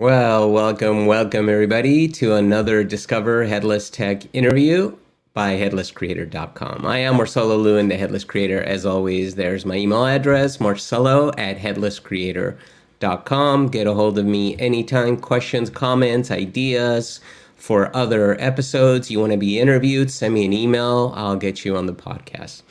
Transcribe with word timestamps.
Well, 0.00 0.52
welcome, 0.52 1.06
welcome 1.06 1.48
everybody 1.48 2.06
to 2.06 2.34
another 2.34 2.84
Discover 2.84 3.46
Headless 3.46 3.90
Tech 3.90 4.32
interview 4.32 4.96
by 5.34 5.56
headlesscreator.com. 5.56 6.86
I 6.86 6.98
am 6.98 7.16
Marcelo 7.16 7.56
Lewin, 7.56 7.88
the 7.88 7.96
Headless 7.96 8.22
Creator. 8.22 8.62
As 8.62 8.86
always, 8.86 9.34
there's 9.34 9.66
my 9.66 9.74
email 9.74 10.06
address, 10.06 10.60
marcelo 10.60 11.30
at 11.30 11.58
headlesscreator.com. 11.58 13.68
Get 13.70 13.88
a 13.88 13.94
hold 13.94 14.20
of 14.20 14.24
me 14.24 14.56
anytime, 14.60 15.16
questions, 15.16 15.68
comments, 15.68 16.30
ideas 16.30 17.18
for 17.56 17.90
other 17.96 18.40
episodes. 18.40 19.10
You 19.10 19.18
want 19.18 19.32
to 19.32 19.38
be 19.38 19.58
interviewed, 19.58 20.12
send 20.12 20.32
me 20.32 20.44
an 20.44 20.52
email. 20.52 21.12
I'll 21.16 21.34
get 21.34 21.64
you 21.64 21.76
on 21.76 21.86
the 21.86 21.92
podcast. 21.92 22.62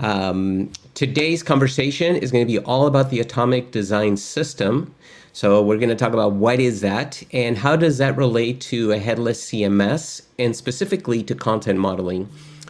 Um, 0.00 0.70
today's 0.92 1.42
conversation 1.42 2.14
is 2.14 2.30
going 2.30 2.46
to 2.46 2.52
be 2.52 2.58
all 2.58 2.86
about 2.86 3.08
the 3.08 3.20
atomic 3.20 3.70
design 3.70 4.18
system. 4.18 4.94
So 5.34 5.60
we're 5.60 5.78
going 5.78 5.88
to 5.88 5.96
talk 5.96 6.12
about 6.12 6.34
what 6.34 6.60
is 6.60 6.80
that 6.82 7.20
and 7.32 7.58
how 7.58 7.74
does 7.74 7.98
that 7.98 8.16
relate 8.16 8.60
to 8.70 8.92
a 8.92 8.98
headless 8.98 9.44
CMS 9.44 10.22
and 10.38 10.54
specifically 10.54 11.24
to 11.24 11.34
content 11.34 11.80
modeling 11.80 12.28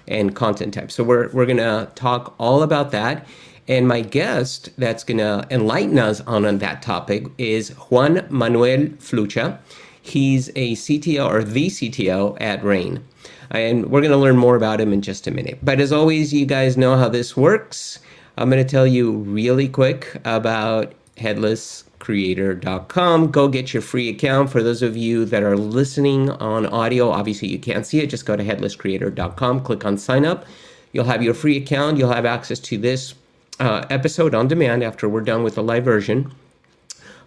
and 0.08 0.34
content 0.34 0.72
types. 0.72 0.94
So 0.94 1.04
we're 1.04 1.28
we're 1.32 1.44
going 1.44 1.58
to 1.58 1.90
talk 1.94 2.34
all 2.38 2.62
about 2.62 2.90
that. 2.92 3.26
And 3.68 3.86
my 3.86 4.00
guest 4.00 4.70
that's 4.78 5.04
going 5.04 5.18
to 5.18 5.46
enlighten 5.50 5.98
us 5.98 6.22
on, 6.22 6.46
on 6.46 6.56
that 6.58 6.80
topic 6.80 7.26
is 7.36 7.68
Juan 7.90 8.26
Manuel 8.30 8.86
Flucha. 8.96 9.58
He's 10.00 10.48
a 10.56 10.72
CTO 10.72 11.28
or 11.28 11.44
the 11.44 11.66
CTO 11.66 12.38
at 12.40 12.64
Rain. 12.64 13.04
And 13.50 13.90
we're 13.90 14.00
going 14.00 14.10
to 14.10 14.16
learn 14.16 14.38
more 14.38 14.56
about 14.56 14.80
him 14.80 14.90
in 14.90 15.02
just 15.02 15.26
a 15.26 15.30
minute. 15.30 15.58
But 15.62 15.80
as 15.80 15.92
always, 15.92 16.32
you 16.32 16.46
guys 16.46 16.78
know 16.78 16.96
how 16.96 17.10
this 17.10 17.36
works. 17.36 17.98
I'm 18.38 18.48
going 18.48 18.64
to 18.64 18.68
tell 18.68 18.86
you 18.86 19.12
really 19.12 19.68
quick 19.68 20.18
about 20.24 20.94
headlesscreator.com. 21.16 23.30
Go 23.30 23.48
get 23.48 23.72
your 23.72 23.80
free 23.82 24.08
account. 24.08 24.50
For 24.50 24.62
those 24.62 24.82
of 24.82 24.96
you 24.96 25.24
that 25.26 25.42
are 25.42 25.56
listening 25.56 26.30
on 26.30 26.66
audio, 26.66 27.10
obviously 27.10 27.48
you 27.48 27.58
can't 27.58 27.86
see 27.86 28.00
it. 28.00 28.10
Just 28.10 28.26
go 28.26 28.36
to 28.36 28.44
headlesscreator.com, 28.44 29.60
click 29.60 29.84
on 29.84 29.98
sign 29.98 30.24
up. 30.24 30.44
You'll 30.92 31.04
have 31.04 31.22
your 31.22 31.34
free 31.34 31.56
account. 31.56 31.98
You'll 31.98 32.12
have 32.12 32.24
access 32.24 32.58
to 32.60 32.78
this 32.78 33.14
uh, 33.60 33.84
episode 33.90 34.34
on 34.34 34.48
demand 34.48 34.82
after 34.82 35.08
we're 35.08 35.22
done 35.22 35.42
with 35.42 35.56
the 35.56 35.62
live 35.62 35.84
version. 35.84 36.32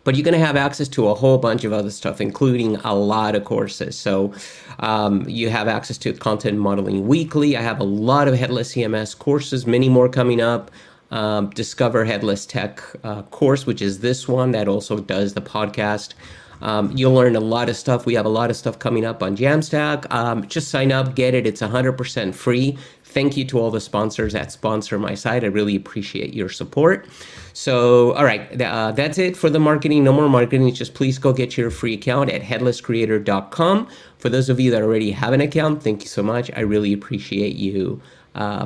But 0.04 0.16
you're 0.16 0.24
going 0.24 0.40
to 0.40 0.46
have 0.46 0.56
access 0.56 0.88
to 0.90 1.08
a 1.10 1.16
whole 1.16 1.38
bunch 1.38 1.66
of 1.66 1.74
other 1.74 1.92
stuff, 1.92 2.22
including 2.22 2.78
a 2.78 2.96
lot 2.96 3.36
of 3.36 3.44
courses. 3.44 3.98
So 3.98 4.34
um, 4.80 5.28
you 5.28 5.50
have 5.50 5.68
access 5.68 5.98
to 6.00 6.14
Content 6.14 6.58
Modeling 6.60 7.10
Weekly. 7.10 7.58
I 7.58 7.62
have 7.62 7.82
a 7.82 7.84
lot 7.84 8.30
of 8.30 8.36
Headless 8.36 8.74
CMS 8.74 9.18
courses, 9.18 9.68
many 9.68 9.90
more 9.90 10.08
coming 10.08 10.40
up 10.40 10.72
um, 11.12 11.50
Discover 11.52 12.06
Headless 12.06 12.46
Tech 12.46 12.82
uh, 13.04 13.24
course, 13.24 13.66
which 13.66 13.82
is 13.82 14.00
this 14.00 14.28
one 14.28 14.52
that 14.52 14.68
also 14.68 15.00
does 15.00 15.34
the 15.34 15.42
podcast. 15.42 16.14
Um, 16.62 16.92
you'll 16.96 17.14
learn 17.14 17.36
a 17.36 17.40
lot 17.40 17.70
of 17.70 17.76
stuff. 17.76 18.06
We 18.06 18.16
have 18.16 18.26
a 18.26 18.30
lot 18.30 18.50
of 18.50 18.56
stuff 18.56 18.80
coming 18.80 19.06
up 19.06 19.22
on 19.22 19.38
Jamstack. 19.38 20.12
Um, 20.12 20.48
just 20.48 20.70
sign 20.70 20.92
up, 20.92 21.16
get 21.16 21.34
it. 21.34 21.46
It's 21.46 21.62
100% 21.62 22.34
free. 22.34 22.78
Thank 23.04 23.38
you 23.38 23.46
to 23.46 23.60
all 23.60 23.72
the 23.72 23.80
sponsors 23.80 24.34
that 24.34 24.52
sponsor 24.52 25.00
my 25.00 25.16
site. 25.16 25.44
I 25.44 25.48
really 25.48 25.76
appreciate 25.76 26.34
your 26.34 26.50
support. 26.50 27.08
So, 27.54 28.14
all 28.14 28.26
right, 28.26 28.62
uh, 28.62 28.92
that's 28.92 29.18
it 29.18 29.36
for 29.36 29.50
the 29.50 29.60
marketing. 29.60 30.04
No 30.04 30.14
more 30.14 30.30
marketing. 30.30 30.72
Just 30.74 30.94
please 30.94 31.18
go 31.18 31.34
get 31.34 31.58
your 31.58 31.72
free 31.72 31.94
account 31.94 32.30
at 32.30 32.42
headlesscreator.com. 32.42 33.88
For 34.20 34.30
those 34.30 34.50
of 34.50 34.60
you 34.60 34.72
that 34.72 34.82
already 34.82 35.12
have 35.12 35.34
an 35.34 35.42
account, 35.42 35.84
thank 35.84 36.04
you 36.04 36.08
so 36.08 36.22
much. 36.22 36.52
I 36.56 36.62
really 36.62 36.94
appreciate 36.94 37.56
you 37.56 38.02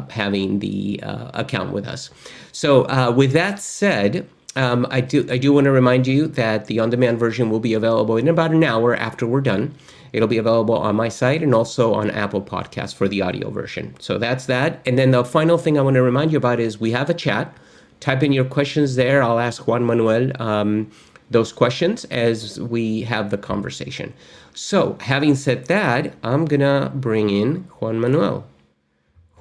having 0.10 0.60
the 0.60 1.00
uh, 1.04 1.32
account 1.34 1.72
with 1.72 1.88
us. 1.88 2.10
So, 2.52 2.84
uh, 2.84 3.14
with 3.16 3.32
that 3.34 3.60
said, 3.60 4.28
um, 4.56 4.86
I 4.90 5.02
do 5.02 5.26
I 5.30 5.38
do 5.38 5.54
want 5.54 5.66
to 5.66 5.72
remind 5.72 6.08
you 6.08 6.28
that 6.28 6.66
the 6.66 6.80
on-demand 6.80 7.20
version 7.20 7.50
will 7.50 7.62
be 7.62 7.74
available 7.74 8.18
in 8.18 8.28
about 8.28 8.52
an 8.52 8.64
hour 8.64 8.96
after 8.96 9.26
we're 9.26 9.42
done. 9.42 9.74
It'll 10.14 10.28
be 10.28 10.38
available 10.38 10.76
on 10.76 10.96
my 10.96 11.08
site 11.08 11.42
and 11.42 11.56
also 11.56 11.94
on 11.94 12.12
Apple 12.12 12.42
Podcasts 12.42 12.94
for 12.94 13.08
the 13.08 13.22
audio 13.22 13.50
version. 13.50 13.96
So 14.00 14.18
that's 14.18 14.46
that. 14.48 14.82
And 14.86 14.98
then 14.98 15.12
the 15.12 15.24
final 15.24 15.58
thing 15.58 15.80
I 15.80 15.82
want 15.82 15.96
to 15.96 16.02
remind 16.02 16.34
you 16.34 16.38
about 16.38 16.60
is 16.60 16.82
we 16.82 16.92
have 16.92 17.10
a 17.10 17.14
chat. 17.14 17.56
Type 18.02 18.24
in 18.24 18.34
your 18.34 18.44
questions 18.44 18.96
there. 18.96 19.24
I'll 19.24 19.40
ask 19.40 19.68
Juan 19.68 19.86
Manuel 19.86 20.32
um, 20.42 20.92
those 21.30 21.54
questions 21.54 22.04
as 22.06 22.60
we 22.60 23.04
have 23.04 23.30
the 23.30 23.38
conversation. 23.38 24.14
So, 24.54 24.98
having 25.00 25.36
said 25.36 25.68
that, 25.68 26.14
I'm 26.24 26.44
gonna 26.44 26.92
bring 26.94 27.30
in 27.30 27.64
Juan 27.80 28.02
Manuel. 28.02 28.46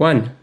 Juan. 0.00 0.34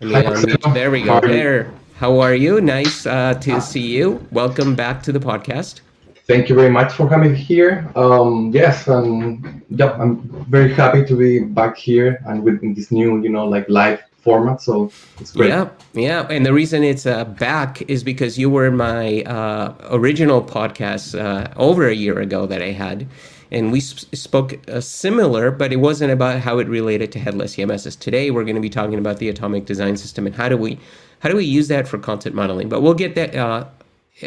there 0.00 0.90
we 0.90 1.02
go. 1.02 1.18
There. 1.20 1.72
How 1.96 2.20
are 2.20 2.34
you? 2.34 2.60
Nice 2.60 3.06
uh, 3.06 3.32
to 3.40 3.58
see 3.58 3.80
you. 3.80 4.20
Welcome 4.32 4.74
back 4.74 5.02
to 5.04 5.12
the 5.12 5.18
podcast. 5.18 5.80
Thank 6.26 6.50
you 6.50 6.54
very 6.54 6.68
much 6.68 6.92
for 6.92 7.08
coming 7.08 7.34
here. 7.34 7.90
Um, 7.96 8.50
yes, 8.52 8.86
um, 8.88 9.62
yeah, 9.70 9.92
I'm 9.92 10.20
very 10.50 10.74
happy 10.74 11.06
to 11.06 11.16
be 11.16 11.38
back 11.38 11.78
here 11.78 12.20
and 12.26 12.42
with 12.42 12.60
this 12.76 12.92
new, 12.92 13.22
you 13.22 13.30
know, 13.30 13.46
like 13.48 13.66
live 13.70 14.02
format. 14.18 14.60
So 14.60 14.92
it's 15.18 15.32
great. 15.32 15.48
Yeah, 15.48 15.70
yeah. 15.94 16.26
And 16.28 16.44
the 16.44 16.52
reason 16.52 16.84
it's 16.84 17.06
uh, 17.06 17.24
back 17.24 17.80
is 17.88 18.04
because 18.04 18.38
you 18.38 18.50
were 18.50 18.66
in 18.66 18.76
my 18.76 19.22
uh, 19.22 19.74
original 19.88 20.42
podcast 20.42 21.18
uh, 21.18 21.50
over 21.56 21.88
a 21.88 21.94
year 21.94 22.20
ago 22.20 22.44
that 22.44 22.60
I 22.60 22.72
had 22.72 23.06
and 23.52 23.70
we 23.70 23.80
sp- 23.84 24.08
spoke 24.14 24.58
uh, 24.68 24.80
similar, 24.80 25.50
but 25.50 25.72
it 25.72 25.76
wasn't 25.76 26.10
about 26.10 26.40
how 26.40 26.58
it 26.58 26.66
related 26.68 27.12
to 27.12 27.18
headless 27.18 27.54
CMSs. 27.54 27.98
Today, 27.98 28.30
we're 28.30 28.44
going 28.44 28.56
to 28.56 28.62
be 28.62 28.70
talking 28.70 28.98
about 28.98 29.18
the 29.18 29.28
atomic 29.28 29.66
design 29.66 29.96
system 29.96 30.26
and 30.26 30.34
how 30.34 30.48
do 30.48 30.56
we 30.56 30.80
how 31.20 31.28
do 31.28 31.36
we 31.36 31.44
use 31.44 31.68
that 31.68 31.86
for 31.86 31.98
content 31.98 32.34
modeling. 32.34 32.68
But 32.68 32.80
we'll 32.80 32.94
get 32.94 33.14
that 33.14 33.36
uh, 33.36 33.66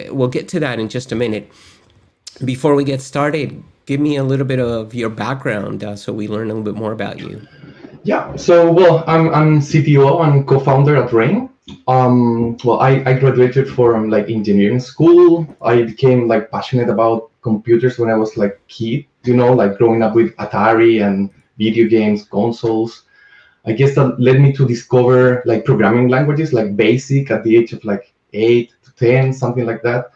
we'll 0.10 0.30
get 0.30 0.48
to 0.50 0.60
that 0.62 0.80
in 0.80 0.88
just 0.88 1.12
a 1.12 1.16
minute. 1.16 1.52
Before 2.46 2.76
we 2.76 2.84
get 2.84 3.02
started, 3.02 3.64
give 3.88 4.00
me 4.00 4.16
a 4.16 4.24
little 4.24 4.46
bit 4.46 4.60
of 4.60 4.94
your 4.94 5.10
background 5.10 5.84
uh, 5.84 5.96
so 5.96 6.14
we 6.14 6.28
learn 6.28 6.52
a 6.52 6.54
little 6.54 6.72
bit 6.72 6.76
more 6.76 6.92
about 6.92 7.20
you. 7.20 7.42
Yeah. 8.04 8.36
So 8.36 8.72
well, 8.72 9.04
I'm 9.08 9.34
I'm 9.34 9.60
CTO 9.60 10.24
and 10.24 10.48
co-founder 10.48 10.96
at 10.96 11.12
Rain. 11.12 11.50
Um, 11.88 12.58
well, 12.64 12.80
I, 12.80 13.02
I 13.08 13.14
graduated 13.18 13.68
from 13.68 14.12
like 14.12 14.30
engineering 14.30 14.80
school. 14.80 15.48
I 15.64 15.82
became 15.82 16.28
like 16.28 16.52
passionate 16.52 16.90
about 16.90 17.32
computers 17.46 17.98
when 18.00 18.10
I 18.10 18.18
was 18.24 18.36
like 18.42 18.60
kid, 18.68 19.06
you 19.24 19.36
know, 19.40 19.54
like 19.54 19.78
growing 19.78 20.02
up 20.02 20.14
with 20.20 20.36
Atari 20.38 21.06
and 21.06 21.30
video 21.58 21.88
games, 21.88 22.26
consoles. 22.38 23.04
I 23.70 23.72
guess 23.80 23.96
that 23.96 24.20
led 24.20 24.40
me 24.42 24.52
to 24.58 24.68
discover 24.68 25.44
like 25.46 25.64
programming 25.70 26.10
languages 26.10 26.54
like 26.58 26.76
BASIC 26.76 27.32
at 27.32 27.44
the 27.44 27.56
age 27.58 27.72
of 27.74 27.86
like 27.86 28.14
eight 28.34 28.74
to 28.84 28.90
ten, 29.06 29.32
something 29.34 29.66
like 29.66 29.82
that. 29.84 30.12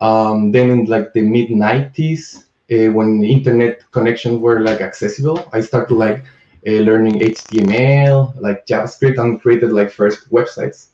Um, 0.00 0.52
then 0.54 0.70
in 0.70 0.80
like 0.94 1.12
the 1.12 1.22
mid 1.22 1.48
'90s, 1.50 2.22
uh, 2.74 2.88
when 2.96 3.24
internet 3.24 3.82
connections 3.90 4.38
were 4.38 4.60
like 4.60 4.80
accessible, 4.80 5.38
I 5.52 5.60
started 5.60 5.94
like 5.94 6.24
uh, 6.66 6.80
learning 6.88 7.20
HTML, 7.20 8.40
like 8.40 8.66
JavaScript, 8.66 9.18
and 9.18 9.42
created 9.42 9.72
like 9.72 9.90
first 9.90 10.30
websites. 10.30 10.88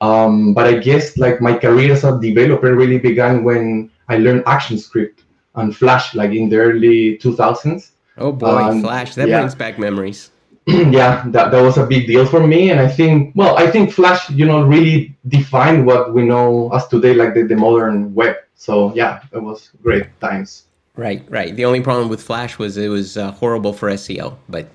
Um, 0.00 0.52
but 0.56 0.66
I 0.66 0.74
guess 0.88 1.16
like 1.16 1.40
my 1.40 1.54
career 1.56 1.92
as 1.92 2.02
a 2.04 2.18
developer 2.18 2.74
really 2.74 2.98
began 2.98 3.44
when 3.44 3.91
I 4.12 4.18
learned 4.18 4.44
ActionScript 4.44 5.18
on 5.54 5.72
Flash, 5.72 6.14
like 6.14 6.32
in 6.32 6.48
the 6.48 6.58
early 6.58 7.18
2000s. 7.18 7.90
Oh 8.18 8.32
boy, 8.32 8.46
um, 8.46 8.82
Flash! 8.82 9.14
That 9.14 9.28
yeah. 9.28 9.40
brings 9.40 9.54
back 9.54 9.78
memories. 9.78 10.30
yeah, 10.66 11.24
that, 11.28 11.50
that 11.50 11.62
was 11.62 11.76
a 11.76 11.86
big 11.86 12.06
deal 12.06 12.24
for 12.24 12.46
me, 12.46 12.70
and 12.70 12.78
I 12.78 12.88
think, 12.88 13.32
well, 13.34 13.58
I 13.58 13.68
think 13.68 13.90
Flash, 13.90 14.30
you 14.30 14.46
know, 14.46 14.62
really 14.62 15.16
defined 15.26 15.86
what 15.86 16.14
we 16.14 16.22
know 16.22 16.70
as 16.72 16.86
today, 16.86 17.14
like 17.14 17.34
the, 17.34 17.42
the 17.42 17.56
modern 17.56 18.14
web. 18.14 18.36
So 18.54 18.94
yeah, 18.94 19.22
it 19.32 19.42
was 19.42 19.70
great 19.82 20.06
times. 20.20 20.66
Right, 20.94 21.24
right. 21.30 21.56
The 21.56 21.64
only 21.64 21.80
problem 21.80 22.08
with 22.08 22.22
Flash 22.22 22.58
was 22.58 22.76
it 22.76 22.88
was 22.88 23.16
uh, 23.16 23.32
horrible 23.32 23.72
for 23.72 23.90
SEO, 23.90 24.36
but 24.48 24.66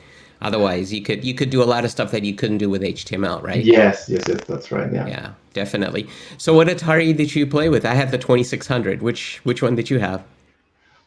otherwise 0.41 0.93
you 0.93 1.01
could 1.01 1.23
you 1.23 1.33
could 1.33 1.49
do 1.49 1.61
a 1.61 1.69
lot 1.73 1.85
of 1.85 1.91
stuff 1.91 2.11
that 2.11 2.23
you 2.23 2.34
couldn't 2.34 2.57
do 2.57 2.69
with 2.69 2.81
HTML, 2.81 3.41
right? 3.43 3.63
Yes, 3.63 4.07
yes, 4.09 4.23
yes, 4.28 4.43
that's 4.45 4.72
right. 4.72 4.91
Yeah. 4.91 5.07
Yeah 5.07 5.34
definitely. 5.57 6.07
So, 6.37 6.53
what 6.53 6.67
Atari 6.67 7.17
did 7.17 7.35
you 7.35 7.45
play 7.47 7.67
with? 7.67 7.84
I 7.85 7.95
had 7.95 8.11
the 8.11 8.17
2600. 8.17 9.01
Which 9.01 9.41
which 9.43 9.61
one 9.61 9.75
did 9.75 9.89
you 9.89 9.99
have? 9.99 10.23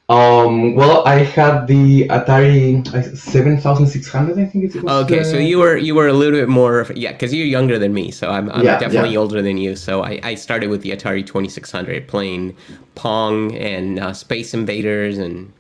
Um, 0.09 0.75
well, 0.75 1.07
I 1.07 1.19
had 1.23 1.69
the 1.69 2.09
Atari 2.09 2.85
7600, 3.17 4.39
I 4.41 4.45
think 4.45 4.65
it 4.65 4.83
was. 4.83 5.05
Okay, 5.05 5.21
uh, 5.21 5.25
so 5.25 5.37
you 5.37 5.61
were 5.61 5.77
you 5.77 5.95
were 5.95 6.09
a 6.09 6.13
little 6.13 6.37
bit 6.41 6.49
more, 6.49 6.85
yeah, 6.97 7.13
because 7.13 7.33
you're 7.33 7.47
younger 7.47 7.79
than 7.79 7.95
me, 7.95 8.11
so 8.11 8.29
I'm, 8.29 8.51
I'm 8.51 8.65
yeah, 8.65 8.77
definitely 8.81 9.13
yeah. 9.13 9.23
older 9.23 9.41
than 9.41 9.57
you. 9.57 9.77
So 9.77 10.03
I, 10.03 10.19
I 10.25 10.35
started 10.35 10.69
with 10.69 10.83
the 10.83 10.91
Atari 10.91 11.25
2600, 11.25 12.09
playing 12.09 12.57
Pong 12.97 13.55
and 13.55 14.01
uh, 14.01 14.13
Space 14.13 14.53
Invaders 14.53 15.17
and 15.17 15.53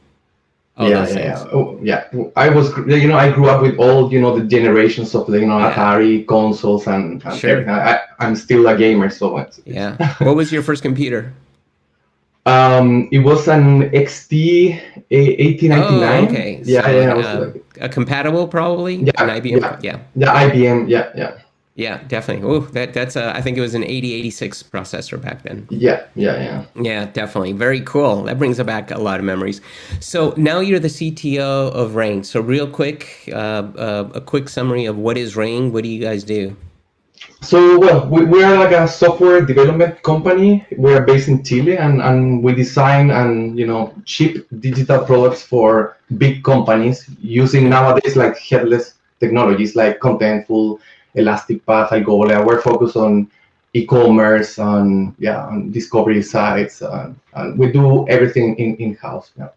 Oh, 0.80 0.88
yeah, 0.88 1.06
yeah, 1.08 1.18
yeah. 1.18 1.44
Oh, 1.52 1.78
yeah. 1.82 2.04
I 2.36 2.48
was, 2.48 2.74
you 2.86 3.06
know, 3.06 3.18
I 3.18 3.30
grew 3.30 3.50
up 3.50 3.60
with 3.60 3.78
all, 3.78 4.10
you 4.10 4.18
know, 4.18 4.34
the 4.38 4.46
generations 4.46 5.14
of, 5.14 5.28
you 5.28 5.44
know, 5.44 5.58
yeah. 5.58 5.74
Atari 5.74 6.26
consoles 6.26 6.86
and, 6.86 7.22
and 7.22 7.38
sure. 7.38 7.68
I, 7.70 8.00
am 8.18 8.34
still 8.34 8.66
a 8.66 8.74
gamer, 8.74 9.10
so 9.10 9.36
it's, 9.36 9.60
yeah. 9.66 10.14
what 10.24 10.36
was 10.36 10.50
your 10.50 10.62
first 10.62 10.82
computer? 10.82 11.34
Um, 12.46 13.10
it 13.12 13.18
was 13.18 13.46
an 13.46 13.90
XT 13.90 14.80
1899. 15.10 16.24
Oh, 16.24 16.28
okay. 16.28 16.62
Yeah, 16.64 16.82
so, 16.82 16.90
yeah. 16.90 17.12
Uh, 17.12 17.40
like, 17.40 17.64
a 17.82 17.88
compatible, 17.90 18.48
probably. 18.48 18.96
Yeah, 18.96 19.12
an 19.18 19.28
IBM. 19.28 19.60
Yeah, 19.60 19.78
yeah. 19.82 19.98
yeah, 20.16 20.48
IBM. 20.48 20.88
Yeah, 20.88 21.12
yeah. 21.14 21.38
Yeah, 21.80 22.02
definitely. 22.08 22.46
Oh, 22.46 22.60
that 22.76 22.92
that's 22.92 23.16
a, 23.16 23.34
I 23.34 23.40
think 23.40 23.56
it 23.56 23.62
was 23.62 23.74
an 23.74 23.84
8086 23.84 24.64
processor 24.64 25.18
back 25.18 25.44
then. 25.44 25.66
Yeah, 25.70 26.04
yeah, 26.14 26.36
yeah. 26.36 26.64
Yeah, 26.78 27.06
definitely. 27.06 27.52
Very 27.52 27.80
cool. 27.80 28.24
That 28.24 28.38
brings 28.38 28.62
back 28.62 28.90
a 28.90 28.98
lot 28.98 29.18
of 29.18 29.24
memories. 29.24 29.62
So 29.98 30.34
now 30.36 30.60
you're 30.60 30.78
the 30.78 30.88
CTO 30.88 31.72
of 31.72 31.94
Rain. 31.94 32.22
So 32.22 32.42
real 32.42 32.68
quick, 32.68 33.30
uh, 33.32 33.62
uh, 33.86 34.10
a 34.12 34.20
quick 34.20 34.50
summary 34.50 34.84
of 34.84 34.98
what 34.98 35.16
is 35.16 35.36
Rain. 35.36 35.72
What 35.72 35.84
do 35.84 35.88
you 35.88 36.02
guys 36.02 36.22
do? 36.22 36.54
So, 37.40 37.78
well, 37.78 38.06
we, 38.10 38.26
we 38.26 38.42
are 38.44 38.58
like 38.58 38.72
a 38.72 38.86
software 38.86 39.40
development 39.40 40.02
company. 40.02 40.66
We 40.76 40.92
are 40.92 41.00
based 41.00 41.28
in 41.28 41.42
Chile, 41.42 41.78
and, 41.78 42.02
and 42.02 42.42
we 42.44 42.54
design 42.54 43.10
and 43.10 43.58
you 43.58 43.66
know 43.66 43.94
cheap 44.04 44.46
digital 44.60 45.02
products 45.06 45.42
for 45.42 45.96
big 46.18 46.44
companies 46.44 47.08
using 47.22 47.70
nowadays 47.70 48.16
like 48.16 48.36
headless 48.38 48.94
technologies 49.20 49.76
like 49.76 50.00
Contentful, 50.00 50.78
Elastic 51.14 51.64
Path, 51.66 51.90
Algolia. 51.90 52.44
We're 52.44 52.60
focused 52.60 52.96
on 52.96 53.30
e-commerce, 53.74 54.58
on 54.58 55.14
yeah, 55.18 55.46
on 55.46 55.70
discovery 55.70 56.22
sites, 56.22 56.82
and, 56.82 57.18
and 57.34 57.58
we 57.58 57.70
do 57.72 58.08
everything 58.08 58.56
in 58.56 58.76
in 58.76 58.94
house. 58.96 59.30
Yeah. 59.38 59.48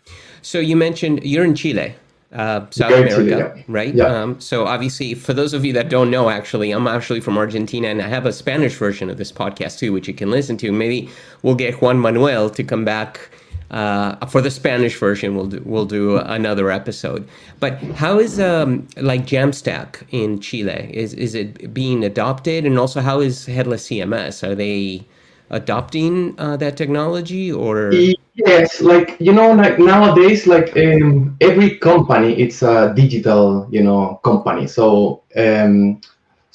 So 0.41 0.59
you 0.59 0.75
mentioned 0.75 1.23
you're 1.23 1.45
in 1.45 1.55
Chile 1.55 1.95
uh, 2.33 2.65
South 2.71 2.91
America, 2.91 3.15
Chile, 3.15 3.29
yeah. 3.29 3.63
right? 3.67 3.93
Yeah. 3.93 4.05
Um, 4.05 4.41
so 4.41 4.65
obviously, 4.65 5.13
for 5.13 5.33
those 5.33 5.53
of 5.53 5.63
you 5.63 5.73
that 5.73 5.89
don't 5.89 6.09
know, 6.09 6.29
actually, 6.29 6.71
I'm 6.71 6.87
actually 6.87 7.21
from 7.21 7.37
Argentina, 7.37 7.87
and 7.87 8.01
I 8.01 8.07
have 8.07 8.25
a 8.25 8.33
Spanish 8.33 8.75
version 8.75 9.09
of 9.09 9.17
this 9.17 9.31
podcast 9.31 9.79
too, 9.79 9.93
which 9.93 10.07
you 10.07 10.13
can 10.13 10.31
listen 10.31 10.57
to. 10.57 10.71
Maybe 10.71 11.09
we'll 11.43 11.55
get 11.55 11.81
Juan 11.81 11.99
Manuel 11.99 12.49
to 12.49 12.63
come 12.63 12.83
back. 12.83 13.29
Uh, 13.73 14.23
for 14.27 14.39
the 14.39 14.51
Spanish 14.51 14.99
version, 14.99 15.35
we'll 15.35 15.47
do, 15.47 15.61
we'll 15.65 15.85
do 15.85 16.17
another 16.17 16.69
episode. 16.69 17.27
But 17.59 17.81
how 17.95 18.19
is 18.19 18.39
um, 18.39 18.87
like 18.97 19.25
Jamstack 19.25 20.03
in 20.11 20.39
Chile? 20.39 20.91
Is 20.93 21.15
is 21.15 21.33
it 21.33 21.73
being 21.73 22.03
adopted, 22.03 22.65
and 22.65 22.77
also 22.77 23.01
how 23.01 23.19
is 23.19 23.47
headless 23.47 23.87
CMS? 23.89 24.47
Are 24.47 24.53
they 24.53 25.05
adopting 25.49 26.35
uh, 26.37 26.55
that 26.57 26.77
technology, 26.77 27.51
or 27.51 27.91
Yes, 28.35 28.81
like 28.81 29.15
you 29.19 29.31
know, 29.31 29.53
like 29.53 29.77
nowadays, 29.77 30.47
like 30.47 30.75
um, 30.77 31.37
every 31.39 31.77
company, 31.77 32.33
it's 32.33 32.63
a 32.63 32.93
digital, 32.95 33.67
you 33.69 33.83
know, 33.83 34.19
company. 34.23 34.65
So, 34.65 35.21
um, 35.35 36.01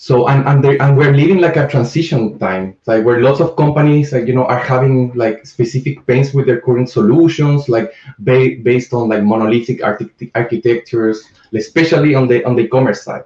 so 0.01 0.29
and 0.29 0.47
and, 0.47 0.65
they, 0.65 0.79
and 0.79 0.97
we're 0.97 1.13
living 1.13 1.41
like 1.41 1.57
a 1.57 1.67
transition 1.69 2.39
time, 2.39 2.77
like 2.87 3.05
where 3.05 3.21
lots 3.21 3.41
of 3.41 3.57
companies, 3.57 4.13
like 4.13 4.29
you 4.29 4.35
know, 4.35 4.47
are 4.47 4.59
having 4.61 5.13
like 5.15 5.45
specific 5.45 6.07
pains 6.07 6.33
with 6.33 6.47
their 6.47 6.61
current 6.61 6.89
solutions, 6.89 7.69
like 7.69 7.93
ba- 8.21 8.57
based 8.63 8.95
on 8.95 9.09
like 9.09 9.25
monolithic 9.25 9.83
archi- 9.83 10.31
architectures, 10.37 11.25
especially 11.53 12.15
on 12.15 12.29
the 12.29 12.45
on 12.45 12.57
the 12.57 12.63
e-commerce 12.63 13.03
side. 13.03 13.25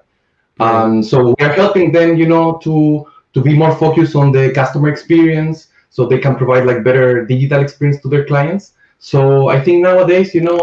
Um, 0.61 1.03
so 1.03 1.35
we 1.39 1.45
are 1.45 1.53
helping 1.53 1.93
them, 1.93 2.17
you 2.17 2.27
know, 2.29 2.59
to 2.65 3.07
to 3.35 3.41
be 3.43 3.57
more 3.57 3.75
focused 3.77 4.17
on 4.17 4.33
the 4.33 4.53
customer 4.53 4.89
experience, 4.89 5.69
so 5.91 6.07
they 6.07 6.19
can 6.19 6.37
provide 6.37 6.67
like 6.67 6.85
better 6.85 7.25
digital 7.27 7.61
experience 7.63 8.01
to 8.03 8.09
their 8.09 8.25
clients. 8.25 8.75
So 8.99 9.49
I 9.49 9.61
think 9.61 9.83
nowadays, 9.83 10.35
you 10.35 10.43
know, 10.43 10.61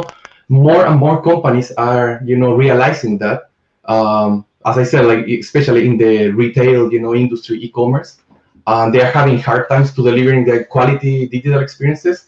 more 0.49 0.85
and 0.87 0.99
more 0.99 1.21
companies 1.21 1.71
are, 1.73 2.21
you 2.25 2.37
know, 2.37 2.53
realizing 2.55 3.17
that. 3.19 3.49
Um, 3.85 4.45
as 4.65 4.77
I 4.77 4.83
said, 4.83 5.05
like 5.05 5.27
especially 5.27 5.85
in 5.87 5.97
the 5.97 6.29
retail, 6.29 6.91
you 6.91 6.99
know, 6.99 7.15
industry, 7.15 7.63
e-commerce, 7.63 8.17
um, 8.67 8.91
they 8.91 9.01
are 9.01 9.11
having 9.11 9.39
hard 9.39 9.69
times 9.69 9.93
to 9.93 10.03
delivering 10.03 10.45
the 10.45 10.65
quality 10.65 11.27
digital 11.27 11.61
experiences. 11.61 12.25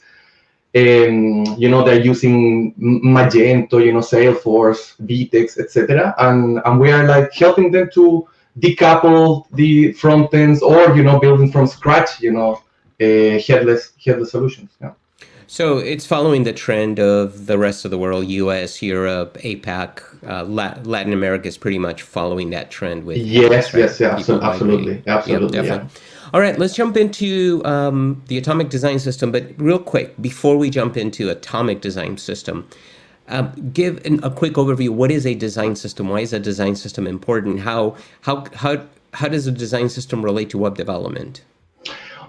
And 0.73 1.59
you 1.59 1.69
know 1.69 1.83
they're 1.83 1.99
using 1.99 2.73
Magento, 2.75 3.83
you 3.85 3.91
know, 3.91 3.99
Salesforce, 3.99 4.95
VTEX, 5.05 5.59
etc. 5.59 6.15
And 6.17 6.61
and 6.63 6.79
we 6.79 6.91
are 6.93 7.05
like 7.05 7.33
helping 7.33 7.71
them 7.71 7.89
to 7.95 8.25
decouple 8.59 9.47
the 9.51 9.91
front 9.91 10.33
ends 10.33 10.61
or 10.61 10.95
you 10.95 11.03
know 11.03 11.19
building 11.19 11.51
from 11.51 11.67
scratch, 11.67 12.21
you 12.21 12.31
know, 12.31 12.63
uh, 13.01 13.39
headless 13.45 13.91
headless 14.03 14.31
solutions. 14.31 14.71
Yeah. 14.79 14.93
So 15.51 15.79
it's 15.79 16.05
following 16.05 16.43
the 16.43 16.53
trend 16.53 16.97
of 16.97 17.47
the 17.47 17.57
rest 17.57 17.83
of 17.83 17.91
the 17.91 17.97
world, 17.97 18.25
U.S., 18.25 18.81
Europe, 18.81 19.37
APAC, 19.39 20.01
uh, 20.25 20.45
Latin 20.45 21.11
America 21.11 21.49
is 21.49 21.57
pretty 21.57 21.77
much 21.77 22.03
following 22.03 22.51
that 22.51 22.71
trend 22.71 23.03
with 23.03 23.17
Yes, 23.17 23.73
yes, 23.73 23.99
yeah, 23.99 24.15
People 24.15 24.39
abso- 24.39 24.43
absolutely, 24.43 25.03
absolutely, 25.07 25.57
Yep, 25.57 25.65
yeah. 25.65 25.87
All 26.33 26.39
right, 26.39 26.57
let's 26.57 26.73
jump 26.73 26.95
into 26.95 27.61
um, 27.65 28.23
the 28.27 28.37
atomic 28.37 28.69
design 28.69 28.97
system. 28.97 29.29
But 29.33 29.51
real 29.57 29.77
quick, 29.77 30.15
before 30.21 30.55
we 30.55 30.69
jump 30.69 30.95
into 30.95 31.29
atomic 31.29 31.81
design 31.81 32.17
system, 32.17 32.65
um, 33.27 33.51
give 33.73 34.05
an, 34.05 34.23
a 34.23 34.31
quick 34.31 34.53
overview. 34.53 34.91
What 34.91 35.11
is 35.11 35.25
a 35.25 35.35
design 35.35 35.75
system? 35.75 36.07
Why 36.07 36.21
is 36.21 36.31
a 36.31 36.39
design 36.39 36.77
system 36.77 37.05
important? 37.05 37.59
How 37.59 37.97
how 38.21 38.45
how 38.55 38.85
how 39.15 39.27
does 39.27 39.47
a 39.47 39.51
design 39.51 39.89
system 39.89 40.23
relate 40.23 40.49
to 40.51 40.57
web 40.57 40.77
development? 40.77 41.41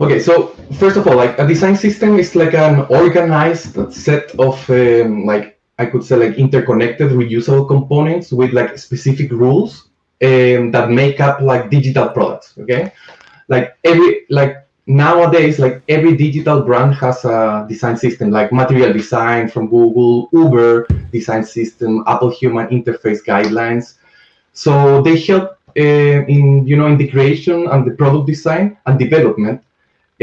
Okay, 0.03 0.19
so 0.19 0.49
first 0.81 0.97
of 0.97 1.07
all, 1.07 1.15
like 1.15 1.39
a 1.39 1.47
design 1.47 1.77
system 1.77 2.19
is 2.19 2.35
like 2.35 2.55
an 2.55 2.87
organized 2.91 3.79
set 3.95 4.35
of 4.35 4.59
um, 4.69 5.25
like 5.25 5.61
I 5.79 5.87
could 5.87 6.03
say 6.03 6.17
like 6.17 6.35
interconnected 6.37 7.13
reusable 7.13 7.69
components 7.69 8.33
with 8.33 8.53
like 8.53 8.77
specific 8.79 9.31
rules 9.31 9.91
um, 10.21 10.73
that 10.73 10.91
make 10.91 11.21
up 11.21 11.41
like 11.41 11.71
digital 11.71 12.09
products. 12.09 12.59
Okay, 12.59 12.91
like 13.47 13.77
every 13.85 14.27
like 14.29 14.67
nowadays 14.89 15.61
like 15.61 15.85
every 15.89 16.17
digital 16.17 16.63
brand 16.63 16.97
has 16.97 17.25
a 17.25 17.65
design 17.69 17.97
system 17.97 18.33
like 18.33 18.53
material 18.53 18.93
design 18.93 19.49
from 19.49 19.69
Google, 19.69 20.29
Uber 20.33 20.89
design 21.13 21.45
system, 21.45 22.03
Apple 22.09 22.31
Human 22.31 22.67
Interface 22.75 23.23
guidelines. 23.25 23.99
So 24.53 25.01
they 25.01 25.17
help 25.21 25.59
uh, 25.79 26.27
in 26.27 26.67
you 26.67 26.77
know 26.77 26.89
in 26.89 26.99
the 26.99 27.07
creation 27.07 27.69
and 27.69 27.87
the 27.87 27.95
product 27.95 28.27
design 28.27 28.77
and 28.87 28.99
development 28.99 29.63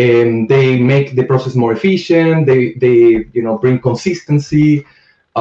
and 0.08 0.30
they 0.54 0.68
make 0.94 1.08
the 1.20 1.26
process 1.32 1.54
more 1.64 1.72
efficient 1.80 2.38
they 2.52 2.62
they 2.84 2.98
you 3.38 3.44
know 3.46 3.56
bring 3.64 3.78
consistency 3.90 4.72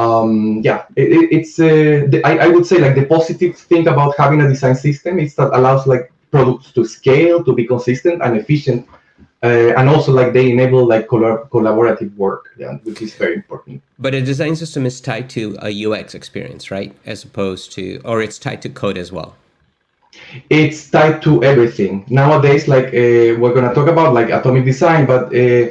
um 0.03 0.31
yeah 0.67 0.79
it, 1.01 1.07
it- 1.17 1.29
it's 1.37 1.53
uh, 1.59 1.97
the, 2.11 2.19
I, 2.29 2.31
I 2.45 2.47
would 2.53 2.65
say 2.71 2.77
like 2.85 2.95
the 3.01 3.05
positive 3.17 3.53
thing 3.69 3.83
about 3.93 4.11
having 4.23 4.39
a 4.41 4.47
design 4.53 4.75
system 4.87 5.13
is 5.25 5.31
that 5.37 5.49
allows 5.59 5.83
like 5.93 6.05
products 6.35 6.67
to 6.77 6.81
scale 6.97 7.37
to 7.47 7.51
be 7.59 7.63
consistent 7.73 8.17
and 8.23 8.31
efficient 8.37 8.81
uh, 9.47 9.71
and 9.77 9.85
also 9.93 10.11
like 10.19 10.31
they 10.33 10.47
enable 10.55 10.83
like 10.93 11.05
collab- 11.07 11.49
collaborative 11.55 12.11
work 12.25 12.43
yeah 12.57 12.73
which 12.87 13.01
is 13.01 13.11
very 13.23 13.35
important 13.41 13.81
But 14.05 14.13
a 14.13 14.21
design 14.31 14.55
system 14.55 14.85
is 14.85 15.01
tied 15.01 15.27
to 15.37 15.43
a 15.61 15.71
UX 15.85 16.15
experience, 16.15 16.63
right? 16.71 16.91
As 17.05 17.19
opposed 17.27 17.65
to, 17.75 17.83
or 18.05 18.21
it's 18.25 18.39
tied 18.39 18.61
to 18.65 18.69
code 18.69 18.97
as 18.97 19.11
well. 19.11 19.31
It's 20.49 20.89
tied 20.89 21.21
to 21.21 21.43
everything 21.43 22.05
nowadays 22.09 22.67
like 22.67 22.87
uh, 22.87 23.35
we're 23.39 23.53
going 23.53 23.67
to 23.67 23.73
talk 23.73 23.87
about 23.87 24.13
like 24.13 24.29
atomic 24.29 24.65
design 24.65 25.05
but 25.05 25.25
uh, 25.33 25.69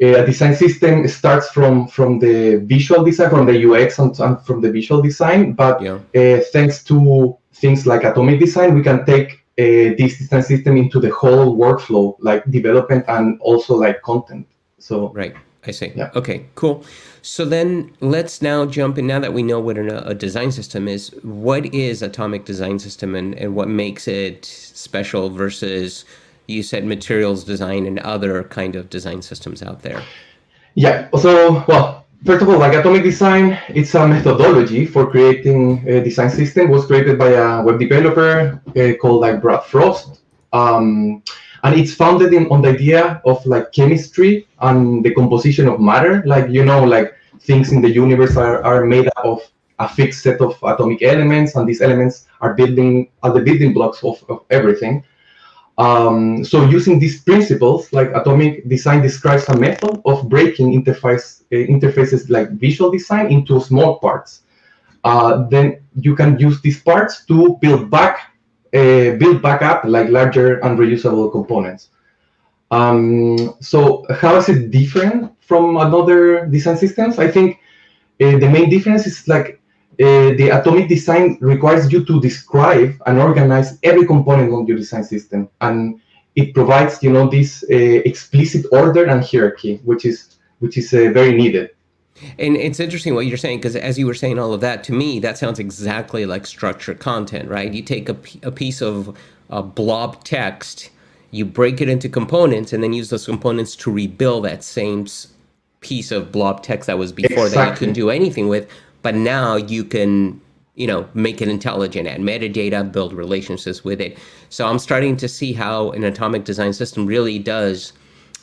a 0.00 0.24
design 0.24 0.54
system 0.54 1.06
starts 1.08 1.50
from 1.50 1.88
from 1.88 2.18
the 2.20 2.56
visual 2.66 3.04
design 3.04 3.30
from 3.30 3.46
the 3.46 3.56
ux 3.66 3.98
and, 3.98 4.18
and 4.20 4.40
from 4.46 4.60
the 4.60 4.70
visual 4.70 5.02
design 5.02 5.52
but 5.52 5.80
Yeah. 5.82 5.98
uh, 6.14 6.40
thanks 6.52 6.84
to 6.84 7.36
things 7.52 7.86
like 7.86 8.04
atomic 8.04 8.38
design 8.40 8.74
we 8.74 8.82
can 8.82 9.04
take 9.04 9.28
uh, 9.58 9.96
this 9.98 10.18
design 10.18 10.42
system 10.44 10.76
into 10.76 11.00
the 11.00 11.10
whole 11.10 11.56
workflow 11.56 12.16
like 12.20 12.44
development 12.50 13.04
and 13.08 13.40
also 13.40 13.74
like 13.74 14.00
content 14.02 14.46
so 14.78 15.08
Right. 15.08 15.34
I 15.66 15.72
see. 15.72 15.92
Yeah. 15.96 16.10
Okay, 16.14 16.46
cool. 16.54 16.84
So 17.28 17.44
then 17.44 17.92
let's 18.00 18.40
now 18.40 18.64
jump 18.64 18.96
in. 18.96 19.06
Now 19.06 19.20
that 19.20 19.34
we 19.34 19.42
know 19.42 19.60
what 19.60 19.76
an, 19.76 19.90
a 19.90 20.14
design 20.14 20.50
system 20.50 20.88
is, 20.88 21.10
what 21.22 21.66
is 21.74 22.00
atomic 22.00 22.46
design 22.46 22.78
system 22.78 23.14
and, 23.14 23.34
and 23.34 23.54
what 23.54 23.68
makes 23.68 24.08
it 24.08 24.46
special 24.46 25.28
versus 25.28 26.06
you 26.46 26.62
said 26.62 26.86
materials 26.86 27.44
design 27.44 27.84
and 27.84 27.98
other 27.98 28.44
kind 28.44 28.76
of 28.76 28.88
design 28.88 29.20
systems 29.20 29.62
out 29.62 29.82
there? 29.82 30.02
Yeah. 30.74 31.10
So, 31.20 31.62
well, 31.68 32.06
first 32.24 32.40
of 32.40 32.48
all, 32.48 32.58
like 32.58 32.72
atomic 32.72 33.02
design, 33.02 33.58
it's 33.68 33.94
a 33.94 34.08
methodology 34.08 34.86
for 34.86 35.10
creating 35.10 35.86
a 35.86 36.02
design 36.02 36.30
system. 36.30 36.68
It 36.68 36.70
was 36.70 36.86
created 36.86 37.18
by 37.18 37.32
a 37.32 37.62
web 37.62 37.78
developer 37.78 38.62
uh, 38.74 38.92
called 38.94 39.20
like 39.20 39.42
Brad 39.42 39.64
Frost, 39.64 40.22
um, 40.54 41.22
and 41.64 41.78
it's 41.78 41.94
founded 41.94 42.32
in, 42.32 42.50
on 42.50 42.62
the 42.62 42.68
idea 42.68 43.20
of 43.24 43.44
like 43.46 43.72
chemistry 43.72 44.46
and 44.60 45.04
the 45.04 45.14
composition 45.14 45.68
of 45.68 45.80
matter. 45.80 46.22
Like 46.26 46.50
you 46.50 46.64
know, 46.64 46.84
like 46.84 47.14
things 47.40 47.72
in 47.72 47.80
the 47.80 47.90
universe 47.90 48.36
are, 48.36 48.62
are 48.64 48.84
made 48.84 49.08
up 49.08 49.24
of 49.24 49.40
a 49.78 49.88
fixed 49.88 50.22
set 50.22 50.40
of 50.40 50.58
atomic 50.62 51.02
elements, 51.02 51.54
and 51.54 51.68
these 51.68 51.80
elements 51.80 52.26
are 52.40 52.54
building 52.54 53.10
are 53.22 53.32
the 53.32 53.40
building 53.40 53.72
blocks 53.72 54.02
of, 54.02 54.24
of 54.28 54.44
everything. 54.50 55.04
Um, 55.78 56.44
so 56.44 56.64
using 56.64 56.98
these 56.98 57.22
principles, 57.22 57.92
like 57.92 58.10
atomic 58.12 58.68
design 58.68 59.00
describes 59.00 59.48
a 59.48 59.56
method 59.56 60.02
of 60.04 60.28
breaking 60.28 60.72
interface 60.72 61.42
uh, 61.52 61.66
interfaces 61.70 62.28
like 62.28 62.50
visual 62.50 62.90
design 62.90 63.30
into 63.30 63.60
small 63.60 64.00
parts. 64.00 64.42
Uh, 65.04 65.46
then 65.48 65.80
you 65.94 66.16
can 66.16 66.38
use 66.40 66.60
these 66.60 66.82
parts 66.82 67.24
to 67.26 67.56
build 67.60 67.88
back, 67.90 68.32
uh, 68.74 69.16
build 69.16 69.42
back 69.42 69.62
up 69.62 69.84
like 69.84 70.08
larger 70.08 70.58
and 70.60 70.78
reusable 70.78 71.30
components. 71.30 71.90
Um, 72.70 73.54
so 73.60 74.04
how 74.10 74.36
is 74.36 74.48
it 74.48 74.70
different 74.70 75.32
from 75.40 75.76
another 75.76 76.46
design 76.46 76.76
systems? 76.76 77.18
I 77.18 77.30
think 77.30 77.60
uh, 78.20 78.38
the 78.38 78.48
main 78.48 78.68
difference 78.68 79.06
is 79.06 79.26
like 79.26 79.60
uh, 80.00 80.36
the 80.36 80.50
atomic 80.52 80.88
design 80.88 81.38
requires 81.40 81.90
you 81.90 82.04
to 82.04 82.20
describe 82.20 82.94
and 83.06 83.18
organize 83.18 83.78
every 83.82 84.06
component 84.06 84.52
on 84.52 84.66
your 84.66 84.76
design 84.76 85.02
system, 85.02 85.48
and 85.60 86.00
it 86.36 86.54
provides, 86.54 87.02
you 87.02 87.10
know, 87.10 87.28
this 87.28 87.64
uh, 87.70 87.74
explicit 87.74 88.66
order 88.70 89.06
and 89.06 89.24
hierarchy, 89.24 89.80
which 89.84 90.04
is 90.04 90.38
which 90.60 90.76
is 90.76 90.92
uh, 90.92 91.10
very 91.12 91.34
needed. 91.36 91.70
And 92.38 92.56
it's 92.56 92.80
interesting 92.80 93.14
what 93.14 93.26
you're 93.26 93.36
saying 93.36 93.58
because 93.58 93.76
as 93.76 93.98
you 93.98 94.06
were 94.06 94.14
saying 94.14 94.38
all 94.38 94.52
of 94.52 94.60
that, 94.60 94.84
to 94.84 94.92
me, 94.92 95.18
that 95.20 95.38
sounds 95.38 95.58
exactly 95.58 96.26
like 96.26 96.46
structured 96.46 97.00
content, 97.00 97.48
right? 97.48 97.72
You 97.72 97.82
take 97.82 98.08
a, 98.08 98.16
a 98.42 98.50
piece 98.50 98.80
of 98.82 99.16
a 99.50 99.62
blob 99.62 100.24
text, 100.24 100.90
you 101.30 101.44
break 101.44 101.80
it 101.80 101.88
into 101.88 102.08
components, 102.08 102.72
and 102.72 102.82
then 102.82 102.92
use 102.92 103.10
those 103.10 103.26
components 103.26 103.76
to 103.76 103.90
rebuild 103.90 104.44
that 104.44 104.62
same 104.62 105.06
piece 105.80 106.10
of 106.10 106.32
blob 106.32 106.62
text 106.62 106.86
that 106.86 106.98
was 106.98 107.12
before 107.12 107.46
exactly. 107.46 107.56
that 107.56 107.70
you 107.70 107.76
couldn't 107.76 107.94
do 107.94 108.10
anything 108.10 108.48
with. 108.48 108.68
But 109.02 109.14
now 109.14 109.56
you 109.56 109.84
can, 109.84 110.40
you 110.74 110.86
know, 110.86 111.08
make 111.14 111.40
it 111.40 111.48
intelligent, 111.48 112.08
add 112.08 112.20
metadata, 112.20 112.90
build 112.90 113.12
relationships 113.12 113.84
with 113.84 114.00
it. 114.00 114.18
So 114.48 114.66
I'm 114.66 114.78
starting 114.78 115.16
to 115.18 115.28
see 115.28 115.52
how 115.52 115.90
an 115.92 116.04
atomic 116.04 116.44
design 116.44 116.72
system 116.72 117.06
really 117.06 117.38
does 117.38 117.92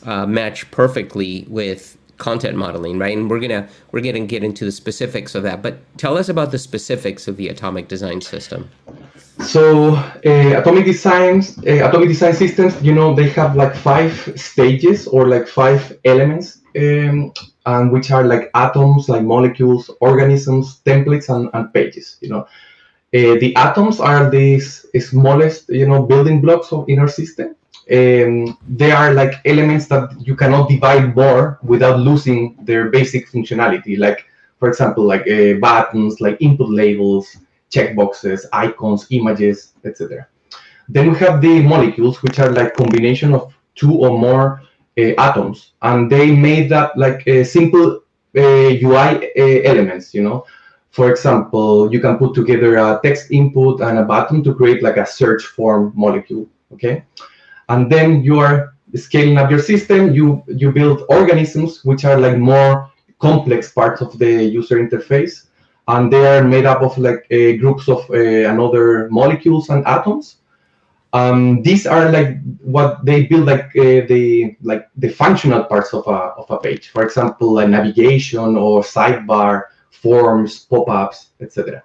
uh, 0.05 0.25
match 0.25 0.69
perfectly 0.71 1.45
with 1.49 1.97
content 2.17 2.57
modeling, 2.57 2.97
right? 2.99 3.15
And 3.17 3.29
we're 3.29 3.39
gonna 3.39 3.67
we're 3.91 4.01
gonna 4.01 4.25
get 4.25 4.43
into 4.43 4.65
the 4.65 4.71
specifics 4.71 5.35
of 5.35 5.43
that. 5.43 5.61
But 5.61 5.77
tell 5.97 6.17
us 6.17 6.29
about 6.29 6.51
the 6.51 6.59
specifics 6.59 7.27
of 7.27 7.37
the 7.37 7.49
atomic 7.49 7.87
design 7.87 8.21
system. 8.21 8.69
So 9.39 9.95
uh, 9.95 10.59
atomic 10.59 10.85
designs, 10.85 11.57
uh, 11.59 11.87
atomic 11.87 12.07
design 12.07 12.33
systems, 12.33 12.81
you 12.81 12.93
know, 12.93 13.13
they 13.13 13.29
have 13.29 13.55
like 13.55 13.75
five 13.75 14.13
stages 14.35 15.07
or 15.07 15.27
like 15.27 15.47
five 15.47 15.97
elements, 16.05 16.61
um, 16.77 17.33
and 17.65 17.91
which 17.91 18.11
are 18.11 18.23
like 18.23 18.49
atoms, 18.53 19.09
like 19.09 19.23
molecules, 19.23 19.91
organisms, 19.99 20.81
templates, 20.85 21.27
and, 21.27 21.49
and 21.53 21.73
pages. 21.73 22.17
You 22.21 22.29
know, 22.29 22.41
uh, 22.41 23.35
the 23.39 23.53
atoms 23.57 23.99
are 23.99 24.29
these 24.29 24.85
smallest, 24.99 25.67
you 25.69 25.87
know, 25.87 26.03
building 26.03 26.41
blocks 26.41 26.71
of 26.71 26.87
inner 26.87 27.09
system 27.09 27.55
um, 27.91 28.57
they 28.67 28.91
are 28.91 29.13
like 29.13 29.35
elements 29.45 29.87
that 29.87 30.15
you 30.19 30.35
cannot 30.35 30.69
divide 30.69 31.15
more 31.15 31.59
without 31.61 31.99
losing 31.99 32.55
their 32.63 32.89
basic 32.89 33.29
functionality. 33.29 33.97
Like, 33.97 34.25
for 34.59 34.69
example, 34.69 35.03
like 35.03 35.27
uh, 35.27 35.53
buttons, 35.59 36.19
like 36.19 36.37
input 36.39 36.69
labels, 36.69 37.37
checkboxes, 37.69 38.45
icons, 38.53 39.05
images, 39.11 39.73
etc. 39.83 40.27
Then 40.89 41.11
we 41.11 41.17
have 41.19 41.41
the 41.41 41.61
molecules, 41.61 42.21
which 42.23 42.39
are 42.39 42.51
like 42.51 42.73
combination 42.73 43.33
of 43.33 43.53
two 43.75 43.93
or 43.93 44.17
more 44.17 44.61
uh, 44.97 45.13
atoms, 45.19 45.73
and 45.81 46.11
they 46.11 46.35
made 46.35 46.69
that 46.69 46.97
like 46.97 47.27
a 47.27 47.43
simple 47.43 48.01
UI 48.35 48.91
uh, 48.91 49.19
uh, 49.37 49.61
elements. 49.63 50.13
You 50.13 50.23
know, 50.23 50.45
for 50.89 51.11
example, 51.11 51.91
you 51.93 51.99
can 51.99 52.17
put 52.17 52.33
together 52.33 52.77
a 52.77 52.99
text 53.03 53.29
input 53.29 53.81
and 53.81 53.99
a 53.99 54.03
button 54.03 54.43
to 54.43 54.55
create 54.55 54.81
like 54.81 54.97
a 54.97 55.05
search 55.05 55.43
form 55.43 55.91
molecule. 55.95 56.47
Okay 56.73 57.03
and 57.69 57.91
then 57.91 58.23
you 58.23 58.39
are 58.39 58.75
scaling 58.95 59.37
up 59.37 59.49
your 59.49 59.59
system. 59.59 60.13
You 60.13 60.43
you 60.47 60.71
build 60.71 61.03
organisms 61.09 61.83
which 61.83 62.05
are 62.05 62.19
like 62.19 62.37
more 62.37 62.91
complex 63.19 63.71
parts 63.71 64.01
of 64.01 64.17
the 64.19 64.43
user 64.43 64.77
interface. 64.77 65.47
And 65.87 66.11
they 66.11 66.25
are 66.25 66.43
made 66.43 66.65
up 66.65 66.81
of 66.81 66.97
like 66.97 67.27
uh, 67.31 67.53
groups 67.61 67.87
of 67.87 68.09
uh, 68.09 68.49
another 68.49 69.07
molecules 69.11 69.69
and 69.69 69.85
atoms. 69.85 70.37
Um, 71.13 71.61
these 71.61 71.85
are 71.85 72.11
like 72.11 72.41
what 72.61 73.05
they 73.05 73.25
build 73.25 73.45
like 73.45 73.67
uh, 73.77 74.01
the 74.11 74.55
like 74.61 74.89
the 74.97 75.09
functional 75.09 75.63
parts 75.63 75.93
of 75.93 76.07
a, 76.07 76.19
of 76.41 76.49
a 76.49 76.57
page. 76.57 76.89
For 76.89 77.03
example 77.03 77.53
like 77.53 77.69
navigation 77.69 78.57
or 78.57 78.81
sidebar 78.81 79.63
forms 79.91 80.59
pop-ups 80.65 81.29
etc 81.39 81.83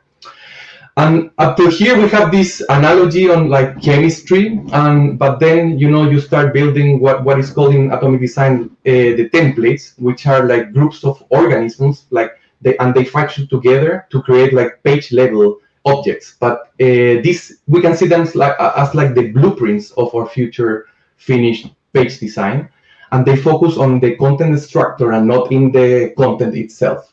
and 1.01 1.31
up 1.39 1.57
to 1.57 1.69
here 1.71 1.97
we 1.97 2.09
have 2.11 2.31
this 2.31 2.63
analogy 2.69 3.31
on 3.31 3.49
like 3.49 3.81
chemistry, 3.81 4.61
and 4.73 5.19
but 5.19 5.41
then 5.41 5.79
you 5.79 5.91
know 5.91 6.05
you 6.11 6.21
start 6.21 6.53
building 6.53 7.01
what 7.01 7.25
what 7.25 7.39
is 7.39 7.51
called 7.51 7.75
in 7.75 7.91
atomic 7.91 8.21
design 8.21 8.55
uh, 8.87 9.09
the 9.19 9.31
templates, 9.33 9.99
which 9.99 10.27
are 10.27 10.47
like 10.47 10.75
groups 10.75 11.03
of 11.03 11.25
organisms, 11.31 12.05
like 12.11 12.33
they 12.61 12.77
and 12.79 12.95
they 12.95 13.05
function 13.05 13.49
together 13.49 14.07
to 14.11 14.21
create 14.23 14.53
like 14.53 14.83
page 14.83 15.11
level 15.13 15.59
objects. 15.87 16.37
But 16.39 16.57
uh, 16.87 17.25
this 17.25 17.61
we 17.67 17.81
can 17.81 17.97
see 17.97 18.07
them 18.07 18.23
as 18.23 18.35
like 18.35 18.57
as 18.61 18.95
like 18.95 19.15
the 19.15 19.33
blueprints 19.33 19.93
of 19.93 20.15
our 20.15 20.29
future 20.29 20.89
finished 21.17 21.69
page 21.95 22.19
design, 22.19 22.69
and 23.13 23.25
they 23.25 23.37
focus 23.37 23.79
on 23.79 24.01
the 24.01 24.17
content 24.17 24.61
structure 24.61 25.13
and 25.13 25.27
not 25.27 25.51
in 25.51 25.73
the 25.73 26.13
content 26.19 26.55
itself. 26.57 27.11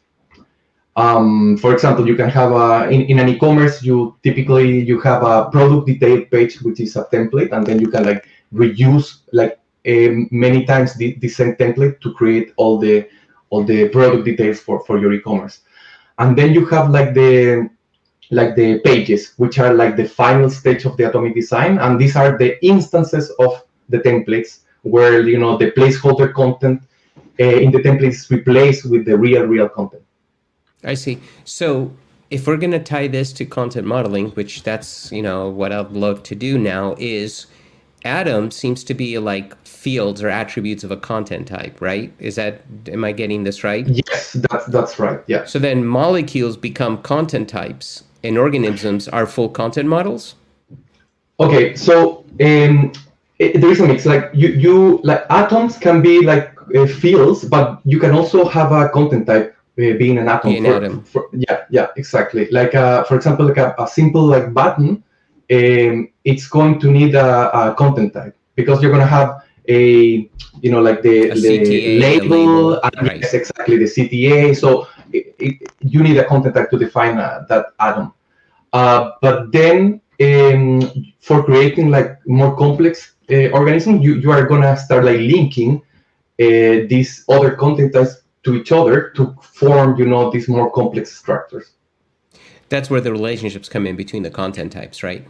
Um, 0.98 1.58
for 1.58 1.74
example, 1.74 2.08
you 2.08 2.16
can 2.16 2.30
have 2.30 2.52
a 2.52 2.90
in, 2.90 3.02
in 3.04 3.20
an 3.20 3.30
e-commerce, 3.30 3.84
you 3.84 4.18
typically 4.24 4.80
you 4.80 5.00
have 5.02 5.22
a 5.22 5.48
product 5.52 5.86
detail 5.86 6.26
page, 6.26 6.60
which 6.64 6.80
is 6.80 6.96
a 6.96 7.06
template, 7.06 7.52
and 7.52 7.66
then 7.66 7.80
you 7.80 7.88
can 7.88 8.04
like 8.04 8.28
reuse 8.52 9.20
like 9.32 9.60
um, 9.88 10.28
many 10.32 10.66
times 10.66 10.96
the, 10.96 11.14
the 11.20 11.30
same 11.30 11.56
template 11.56 12.02
to 12.02 12.12
create 12.14 12.52
all 12.58 12.80
the 12.80 13.08
all 13.52 13.64
the 13.64 13.90
product 13.90 14.26
details 14.26 14.60
for 14.60 14.84
for 14.86 14.98
your 14.98 15.14
e-commerce. 15.14 15.60
And 16.18 16.36
then 16.36 16.52
you 16.52 16.66
have 16.66 16.90
like 16.90 17.14
the 17.14 17.70
like 18.32 18.56
the 18.56 18.80
pages, 18.80 19.34
which 19.38 19.60
are 19.60 19.76
like 19.76 19.98
the 19.98 20.06
final 20.08 20.50
stage 20.50 20.86
of 20.86 20.98
the 20.98 21.08
atomic 21.10 21.36
design, 21.36 21.78
and 21.78 22.02
these 22.02 22.16
are 22.16 22.40
the 22.40 22.58
instances 22.66 23.30
of 23.38 23.62
the 23.90 24.00
templates 24.00 24.62
where 24.82 25.22
you 25.22 25.38
know 25.38 25.58
the 25.58 25.70
placeholder 25.74 26.34
content 26.34 26.82
uh, 27.40 27.44
in 27.44 27.72
the 27.72 27.84
template 27.84 28.14
is 28.18 28.32
replaced 28.32 28.90
with 28.90 29.06
the 29.06 29.16
real 29.16 29.44
real 29.44 29.70
content. 29.70 30.02
I 30.84 30.94
see. 30.94 31.20
So 31.46 31.92
if 32.30 32.48
we're 32.48 32.58
going 32.58 32.72
to 32.72 32.80
tie 32.80 33.08
this 33.08 33.34
to 33.34 33.46
content 33.46 33.88
modeling, 33.88 34.30
which 34.32 34.64
that's, 34.64 35.12
you 35.12 35.22
know, 35.22 35.50
what 35.50 35.72
I'd 35.72 35.92
love 35.92 36.24
to 36.24 36.36
do 36.36 36.58
now 36.58 36.96
is 36.98 37.48
Atom 38.06 38.52
seems 38.52 38.84
to 38.86 38.94
be 38.94 39.18
like 39.18 39.56
fields 39.66 40.22
or 40.22 40.30
attributes 40.30 40.84
of 40.84 40.92
a 40.92 40.98
content 40.98 41.48
type, 41.48 41.82
right? 41.82 42.14
Is 42.20 42.36
that 42.36 42.62
am 42.88 43.04
I 43.04 43.12
getting 43.12 43.44
this 43.44 43.64
right? 43.64 43.88
Yes, 43.88 44.34
that's 44.50 44.66
that's 44.68 45.00
right. 45.00 45.20
Yeah. 45.28 45.46
So 45.46 45.60
then 45.60 45.86
molecules 45.86 46.58
become 46.58 47.02
content 47.02 47.50
types 47.50 48.04
and 48.24 48.38
organisms 48.38 49.08
are 49.08 49.26
full 49.26 49.50
content 49.50 49.90
models? 49.90 50.36
Okay, 51.40 51.76
so 51.76 52.26
um, 52.42 52.92
it, 53.40 53.62
there 53.62 53.72
is 53.72 53.80
a 53.80 53.88
mix. 53.88 54.06
Like 54.06 54.30
you, 54.34 54.50
you 54.50 55.00
like 55.04 55.26
atoms 55.30 55.78
can 55.78 56.02
be 56.02 56.26
like 56.26 56.54
uh, 56.76 56.88
fields, 56.88 57.46
but 57.46 57.80
you 57.84 58.00
can 58.00 58.12
also 58.12 58.46
have 58.46 58.72
a 58.72 58.90
content 58.90 59.28
type 59.28 59.57
being 59.78 60.18
an 60.18 60.28
atom. 60.28 60.52
Being 60.52 60.64
for, 60.64 60.76
atom. 60.76 61.04
For, 61.04 61.30
yeah, 61.34 61.66
yeah, 61.70 61.88
exactly. 61.96 62.50
Like 62.50 62.74
uh, 62.76 63.04
for 63.04 63.16
example, 63.16 63.46
like 63.46 63.58
a, 63.58 63.76
a 63.78 63.88
simple 63.88 64.24
like 64.24 64.54
button, 64.54 65.04
um, 65.52 66.10
it's 66.24 66.48
going 66.48 66.80
to 66.80 66.92
need 66.92 67.16
a, 67.16 67.52
a, 67.58 67.76
content 67.76 68.14
type 68.14 68.36
because 68.56 68.82
you're 68.82 68.92
going 68.92 69.04
to 69.04 69.08
have 69.08 69.44
a 69.68 70.30
you 70.62 70.72
know 70.72 70.82
like 70.82 71.02
the, 71.02 71.30
the 71.30 71.36
CTA, 71.36 72.00
label, 72.00 72.28
label. 72.28 72.82
and 72.84 73.08
right. 73.08 73.22
yes, 73.22 73.34
exactly 73.34 73.78
the 73.78 73.86
CTA. 73.86 74.58
So 74.58 74.88
it, 75.14 75.36
it, 75.40 75.72
you 75.82 76.02
need 76.02 76.18
a 76.18 76.26
content 76.26 76.56
type 76.56 76.70
to 76.72 76.78
define 76.78 77.18
uh, 77.18 77.46
that 77.50 77.68
atom. 77.80 78.14
Uh, 78.74 79.12
but 79.22 79.52
then 79.52 80.02
um, 80.20 80.82
for 81.20 81.44
creating 81.44 81.92
like 81.92 82.18
more 82.26 82.56
complex 82.58 83.14
uh, 83.32 83.50
organisms, 83.50 84.04
you, 84.04 84.16
you 84.16 84.32
are 84.32 84.46
gonna 84.48 84.76
start 84.76 85.06
like 85.06 85.20
linking 85.20 85.82
uh, 86.40 86.86
these 86.90 87.24
other 87.30 87.56
content 87.56 87.94
types 87.94 88.24
to 88.44 88.56
each 88.56 88.72
other 88.72 89.12
to 89.16 89.36
form, 89.42 89.98
you 90.00 90.06
know, 90.06 90.32
these 90.32 90.48
more 90.48 90.72
complex 90.72 91.16
structures. 91.16 91.72
That's 92.70 92.90
where 92.90 93.02
the 93.02 93.12
relationships 93.12 93.70
come 93.70 93.88
in 93.88 93.96
between 93.96 94.24
the 94.24 94.30
content 94.30 94.72
types, 94.74 95.04
right? 95.04 95.26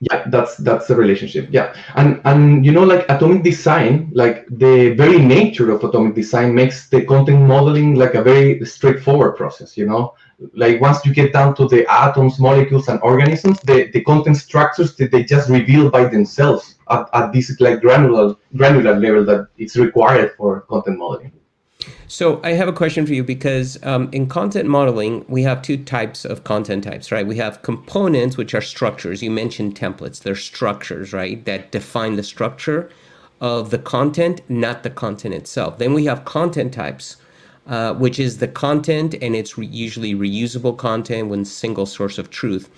Yeah, 0.00 0.24
that's 0.28 0.56
that's 0.56 0.86
the 0.86 0.96
relationship. 0.96 1.48
Yeah, 1.50 1.74
and 1.94 2.22
and 2.24 2.64
you 2.64 2.72
know, 2.72 2.84
like 2.84 3.04
atomic 3.10 3.42
design, 3.42 4.10
like 4.14 4.46
the 4.48 4.94
very 4.94 5.18
nature 5.18 5.70
of 5.70 5.84
atomic 5.84 6.14
design 6.14 6.54
makes 6.54 6.88
the 6.88 7.04
content 7.04 7.42
modeling 7.42 7.96
like 7.96 8.14
a 8.14 8.22
very 8.22 8.64
straightforward 8.64 9.36
process. 9.36 9.76
You 9.76 9.86
know, 9.86 10.14
like 10.54 10.80
once 10.80 11.04
you 11.04 11.12
get 11.12 11.34
down 11.34 11.54
to 11.56 11.68
the 11.68 11.86
atoms, 11.92 12.38
molecules, 12.38 12.88
and 12.88 12.98
organisms, 13.02 13.60
the, 13.60 13.90
the 13.92 14.02
content 14.02 14.38
structures 14.38 14.96
that 14.96 15.10
they 15.10 15.22
just 15.22 15.50
reveal 15.50 15.90
by 15.90 16.06
themselves 16.06 16.76
at, 16.88 17.06
at 17.12 17.32
this 17.34 17.60
like 17.60 17.82
granular 17.82 18.36
granular 18.56 18.98
level 18.98 19.24
that 19.26 19.48
is 19.58 19.76
required 19.76 20.32
for 20.38 20.62
content 20.62 20.98
modeling. 20.98 21.32
So 22.10 22.40
I 22.42 22.54
have 22.54 22.66
a 22.66 22.72
question 22.72 23.06
for 23.06 23.14
you 23.14 23.22
because 23.22 23.78
um, 23.84 24.08
in 24.10 24.26
content 24.26 24.68
modeling, 24.68 25.24
we 25.28 25.44
have 25.44 25.62
two 25.62 25.76
types 25.76 26.24
of 26.24 26.42
content 26.42 26.82
types, 26.82 27.12
right? 27.12 27.24
We 27.24 27.36
have 27.36 27.62
components, 27.62 28.36
which 28.36 28.52
are 28.52 28.60
structures. 28.60 29.22
You 29.22 29.30
mentioned 29.30 29.76
templates. 29.76 30.20
They're 30.20 30.34
structures, 30.34 31.12
right, 31.12 31.44
that 31.44 31.70
define 31.70 32.16
the 32.16 32.24
structure 32.24 32.90
of 33.40 33.70
the 33.70 33.78
content, 33.78 34.40
not 34.48 34.82
the 34.82 34.90
content 34.90 35.34
itself. 35.34 35.78
Then 35.78 35.94
we 35.94 36.04
have 36.06 36.24
content 36.24 36.74
types, 36.74 37.16
uh, 37.68 37.94
which 37.94 38.18
is 38.18 38.38
the 38.38 38.48
content, 38.48 39.14
and 39.22 39.36
it's 39.36 39.56
re- 39.56 39.66
usually 39.66 40.12
reusable 40.12 40.76
content 40.76 41.28
with 41.28 41.46
single 41.46 41.86
source 41.86 42.18
of 42.18 42.28
truth. 42.30 42.68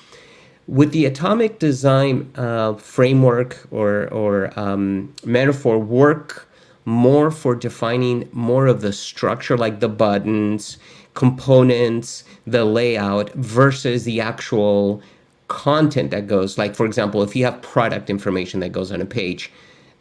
With 0.68 0.92
the 0.92 1.06
atomic 1.06 1.58
design 1.58 2.30
uh, 2.36 2.74
framework 2.74 3.66
or, 3.70 4.08
or 4.12 4.52
um, 4.60 5.14
metaphor 5.24 5.78
work 5.78 6.51
more 6.84 7.30
for 7.30 7.54
defining 7.54 8.28
more 8.32 8.66
of 8.66 8.80
the 8.80 8.92
structure, 8.92 9.56
like 9.56 9.80
the 9.80 9.88
buttons, 9.88 10.78
components, 11.14 12.24
the 12.46 12.64
layout 12.64 13.32
versus 13.34 14.04
the 14.04 14.20
actual 14.20 15.02
content 15.48 16.10
that 16.10 16.26
goes. 16.26 16.58
Like, 16.58 16.74
for 16.74 16.86
example, 16.86 17.22
if 17.22 17.36
you 17.36 17.44
have 17.44 17.62
product 17.62 18.10
information 18.10 18.60
that 18.60 18.72
goes 18.72 18.90
on 18.90 19.00
a 19.00 19.06
page, 19.06 19.52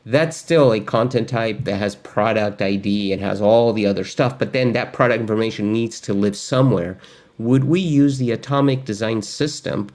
that's 0.06 0.38
still 0.38 0.74
a 0.74 0.80
content 0.80 1.30
type 1.30 1.66
that 1.66 1.78
has 1.78 1.96
product 1.96 2.62
ID, 2.62 3.14
and 3.14 3.22
has 3.22 3.42
all 3.42 3.72
the 3.74 3.86
other 3.86 4.04
stuff, 4.04 4.40
but 4.40 4.54
then 4.54 4.74
that 4.74 4.94
product 4.94 5.22
information 5.22 5.72
needs 5.72 6.00
to 6.02 6.14
live 6.14 6.36
somewhere. 6.36 6.98
Would 7.38 7.66
we 7.66 7.80
use 7.80 8.18
the 8.18 8.32
atomic 8.32 8.86
design 8.86 9.22
system 9.22 9.90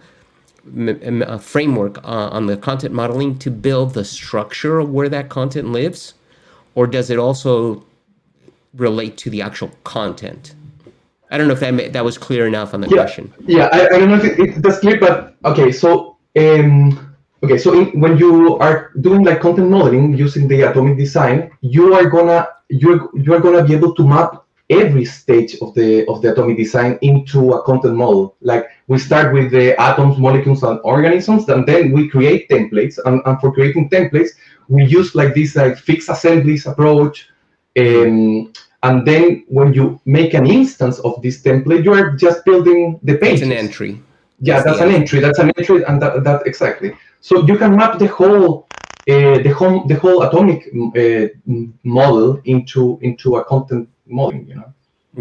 m- 0.67 1.39
framework 1.41 1.99
uh, 2.05 2.29
on 2.31 2.47
the 2.47 2.57
content 2.57 2.95
modeling 2.95 3.39
to 3.39 3.51
build 3.51 3.95
the 3.95 4.05
structure 4.05 4.79
of 4.79 4.91
where 4.91 5.09
that 5.09 5.29
content 5.29 5.73
lives? 5.73 6.15
Or 6.77 6.87
does 6.87 7.11
it 7.11 7.19
also 7.19 7.83
relate 8.75 9.17
to 9.19 9.31
the 9.31 9.43
actual 9.43 9.71
content? 9.83 10.55
I 11.31 11.39
don't 11.39 11.49
know 11.49 11.55
if 11.55 11.61
that 11.61 11.93
that 11.93 12.05
was 12.05 12.17
clear 12.17 12.47
enough 12.47 12.73
on 12.75 12.81
the 12.83 12.89
yeah, 12.89 13.03
question. 13.03 13.33
Yeah, 13.47 13.69
I, 13.73 13.87
I 13.87 13.99
don't 13.99 14.11
know 14.11 14.21
if 14.23 14.25
it, 14.25 14.39
it, 14.39 14.63
that's 14.63 14.79
clear, 14.79 15.01
but 15.01 15.35
okay. 15.45 15.73
So, 15.73 16.19
um, 16.39 17.17
okay, 17.43 17.59
so 17.59 17.73
in, 17.73 17.99
when 17.99 18.17
you 18.17 18.57
are 18.59 18.93
doing 19.01 19.25
like 19.25 19.41
content 19.41 19.69
modeling 19.71 20.17
using 20.17 20.47
the 20.47 20.61
atomic 20.71 20.97
design, 20.97 21.51
you 21.63 21.95
are 21.95 22.07
gonna 22.09 22.47
you're 22.69 23.09
you're 23.15 23.41
gonna 23.41 23.65
be 23.65 23.75
able 23.75 23.93
to 23.97 24.07
map 24.07 24.45
every 24.71 25.05
stage 25.05 25.57
of 25.63 25.75
the 25.75 26.07
of 26.07 26.23
the 26.23 26.33
atomic 26.33 26.57
design 26.57 26.99
into 27.03 27.55
a 27.55 27.63
content 27.63 27.97
model. 27.97 28.37
Like 28.41 28.69
we 28.87 28.99
start 28.99 29.33
with 29.33 29.51
the 29.51 29.81
atoms, 29.81 30.19
molecules, 30.19 30.63
and 30.63 30.79
organisms, 30.85 31.49
and 31.49 31.67
then 31.67 31.91
we 31.93 32.09
create 32.09 32.49
templates. 32.49 32.99
And, 33.05 33.21
and 33.27 33.41
for 33.41 33.53
creating 33.53 33.91
templates, 33.91 34.31
we 34.69 34.85
use 34.85 35.15
like 35.15 35.35
this 35.35 35.57
like 35.57 35.77
fixed 35.79 36.09
assemblies 36.09 36.67
approach. 36.67 37.29
Um, 37.79 38.53
and 38.83 39.07
then 39.07 39.45
when 39.49 39.73
you 39.75 40.01
make 40.05 40.35
an 40.35 40.47
instance 40.47 40.99
of 41.01 41.21
this 41.23 41.43
template, 41.43 41.85
you 41.85 41.93
are 41.93 42.13
just 42.13 42.45
building 42.45 43.01
the 43.03 43.17
page. 43.17 43.35
It's 43.35 43.43
an 43.43 43.53
entry. 43.53 44.03
Yeah, 44.41 44.63
that's, 44.63 44.79
that's 44.79 44.81
an 44.81 44.95
entry. 44.95 45.21
That's 45.21 45.39
an 45.39 45.53
entry, 45.57 45.83
and 45.85 46.01
that, 46.03 46.23
that 46.25 46.47
exactly. 46.47 46.97
So 47.21 47.45
you 47.47 47.57
can 47.57 47.75
map 47.75 47.99
the 47.99 48.07
whole 48.07 48.67
uh, 49.09 49.39
the 49.39 49.51
whole 49.51 49.85
the 49.87 49.95
whole 49.95 50.23
atomic 50.23 50.69
uh, 50.75 51.29
model 51.85 52.41
into 52.45 52.99
into 53.03 53.37
a 53.37 53.45
content 53.45 53.89
model. 54.07 54.41
You 54.41 54.57
know. 54.57 54.73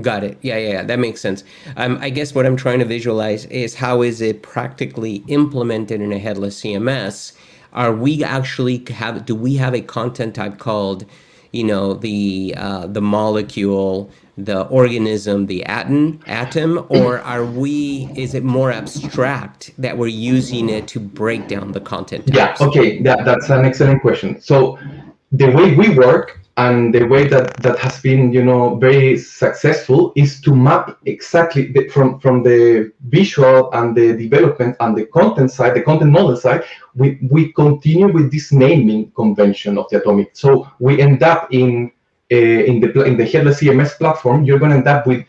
Got 0.02 0.26
it. 0.26 0.38
Yeah, 0.42 0.58
yeah, 0.58 0.72
yeah. 0.74 0.84
That 0.84 1.00
makes 1.00 1.22
sense. 1.22 1.46
Um, 1.78 1.98
I 2.02 2.10
guess 2.10 2.36
what 2.36 2.46
I'm 2.46 2.58
trying 2.58 2.80
to 2.80 2.86
visualize 2.86 3.46
is 3.46 3.76
how 3.76 4.02
is 4.02 4.20
it 4.20 4.44
practically 4.44 5.24
implemented 5.28 6.02
in 6.02 6.12
a 6.12 6.20
headless 6.20 6.62
CMS? 6.62 7.34
Are 7.76 7.94
we 7.94 8.24
actually 8.24 8.84
have? 8.90 9.26
Do 9.26 9.36
we 9.36 9.56
have 9.58 9.74
a 9.76 9.82
content 9.82 10.36
type 10.36 10.58
called 10.58 11.06
you 11.56 11.64
know 11.64 11.94
the 11.94 12.54
uh, 12.58 12.88
the 12.88 13.02
molecule 13.02 14.10
the 14.38 14.64
organism 14.68 15.46
the 15.46 15.64
atom 15.66 16.20
atom 16.28 16.86
or 16.90 17.20
are 17.20 17.46
we 17.46 18.10
is 18.16 18.34
it 18.34 18.44
more 18.44 18.72
abstract 18.72 19.72
that 19.78 19.98
we're 19.98 20.08
using 20.08 20.68
it 20.68 20.88
to 20.90 21.00
break 21.00 21.48
down 21.48 21.72
the 21.72 21.80
content 21.80 22.28
types? 22.28 22.38
yeah 22.38 22.68
okay 22.68 23.02
that, 23.02 23.24
that's 23.24 23.50
an 23.50 23.64
excellent 23.64 24.02
question 24.02 24.42
so 24.42 24.78
the 25.32 25.50
way 25.52 25.74
we 25.76 25.88
work 25.96 26.42
and 26.58 26.94
the 26.94 27.04
way 27.04 27.28
that 27.28 27.56
that 27.58 27.78
has 27.80 28.02
been 28.02 28.34
you 28.34 28.44
know 28.44 28.76
very 28.76 29.18
successful 29.18 30.12
is 30.16 30.42
to 30.42 30.54
map 30.54 30.98
exactly 31.06 31.72
the, 31.72 31.88
from 31.88 32.20
from 32.20 32.44
the 32.44 32.92
visual 33.08 33.72
and 33.74 33.96
the 33.96 34.14
development 34.18 34.76
and 34.82 34.98
the 34.98 35.06
content 35.06 35.50
side 35.50 35.74
the 35.74 35.82
content 35.82 36.12
model 36.12 36.36
side 36.36 36.64
we 36.96 37.20
we 37.30 37.52
continue 37.54 38.12
with 38.12 38.32
this 38.32 38.52
naming 38.52 39.12
convention 39.12 39.78
of 39.78 39.90
the 39.90 39.98
atomic. 40.02 40.30
So 40.34 40.68
we 40.80 41.02
end 41.02 41.24
up 41.24 41.48
in 41.52 41.92
uh, 42.32 42.36
in 42.36 42.80
the 42.80 43.04
in 43.04 43.18
the 43.18 43.26
headless 43.26 43.62
cms 43.62 43.98
platform 44.00 44.44
you're 44.44 44.58
going 44.58 44.72
to 44.72 44.78
end 44.78 44.88
up 44.88 45.06
with 45.06 45.24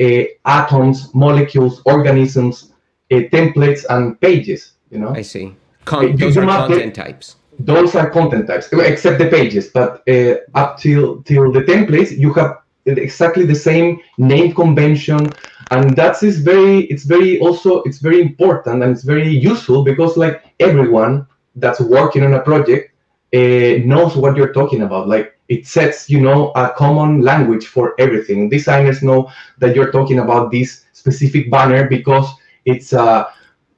uh, 0.00 0.24
atoms 0.44 1.14
molecules 1.14 1.80
organisms 1.84 2.72
uh, 3.12 3.16
templates 3.30 3.84
and 3.90 4.20
pages 4.20 4.72
you 4.90 4.98
know? 4.98 5.10
I 5.14 5.22
see. 5.22 5.54
Con- 5.84 6.16
those 6.16 6.36
are 6.36 6.44
content 6.44 6.96
types. 6.96 7.36
those 7.60 7.94
are 7.94 8.10
content 8.10 8.48
types 8.48 8.68
except 8.72 9.20
the 9.20 9.28
pages 9.28 9.68
but 9.68 10.02
uh, 10.08 10.34
up 10.54 10.78
till 10.78 11.22
till 11.22 11.52
the 11.52 11.60
templates 11.60 12.10
you 12.10 12.32
have 12.32 12.61
exactly 12.86 13.44
the 13.46 13.54
same 13.54 14.00
name 14.18 14.54
convention. 14.54 15.32
And 15.70 15.96
that's 15.96 16.22
is 16.22 16.40
very 16.40 16.80
it's 16.86 17.04
very 17.04 17.40
also 17.40 17.82
it's 17.82 17.98
very 17.98 18.20
important 18.20 18.82
and 18.82 18.92
it's 18.92 19.04
very 19.04 19.28
useful 19.28 19.84
because 19.84 20.16
like 20.16 20.44
everyone 20.60 21.26
that's 21.56 21.80
working 21.80 22.24
on 22.24 22.34
a 22.34 22.40
project 22.40 22.92
uh, 23.34 23.80
knows 23.84 24.16
what 24.16 24.36
you're 24.36 24.52
talking 24.52 24.82
about. 24.82 25.08
Like 25.08 25.38
it 25.48 25.66
sets 25.66 26.10
you 26.10 26.20
know 26.20 26.52
a 26.56 26.70
common 26.70 27.22
language 27.22 27.66
for 27.66 27.94
everything. 27.98 28.48
Designers 28.48 29.02
know 29.02 29.30
that 29.58 29.74
you're 29.74 29.92
talking 29.92 30.18
about 30.18 30.50
this 30.50 30.84
specific 30.92 31.50
banner 31.50 31.88
because 31.88 32.28
it's 32.64 32.92
a 32.92 33.28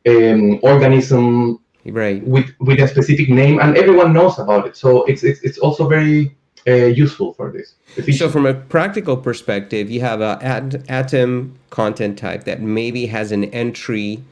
um, 0.07 0.61
organism 0.63 1.61
right. 1.87 2.23
with 2.27 2.51
with 2.61 2.81
a 2.81 2.89
specific 2.89 3.29
name 3.29 3.61
and 3.61 3.77
everyone 3.77 4.13
knows 4.13 4.39
about 4.39 4.67
it. 4.67 4.77
So 4.77 5.05
it's 5.05 5.23
it's, 5.23 5.41
it's 5.43 5.59
also 5.59 5.89
very 5.89 6.37
uh, 6.67 6.73
useful 6.73 7.35
for 7.35 7.51
this 7.51 7.75
Efficient. 7.97 8.19
so 8.19 8.29
from 8.29 8.47
a 8.47 8.55
practical 8.55 9.17
perspective 9.17 9.91
you 9.91 10.01
have 10.01 10.21
a 10.21 10.39
at, 10.43 10.89
atom 10.91 11.55
content 11.71 12.19
type 12.19 12.45
that 12.45 12.61
maybe 12.61 13.07
has 13.07 13.33
an 13.33 13.45
entry 13.47 14.23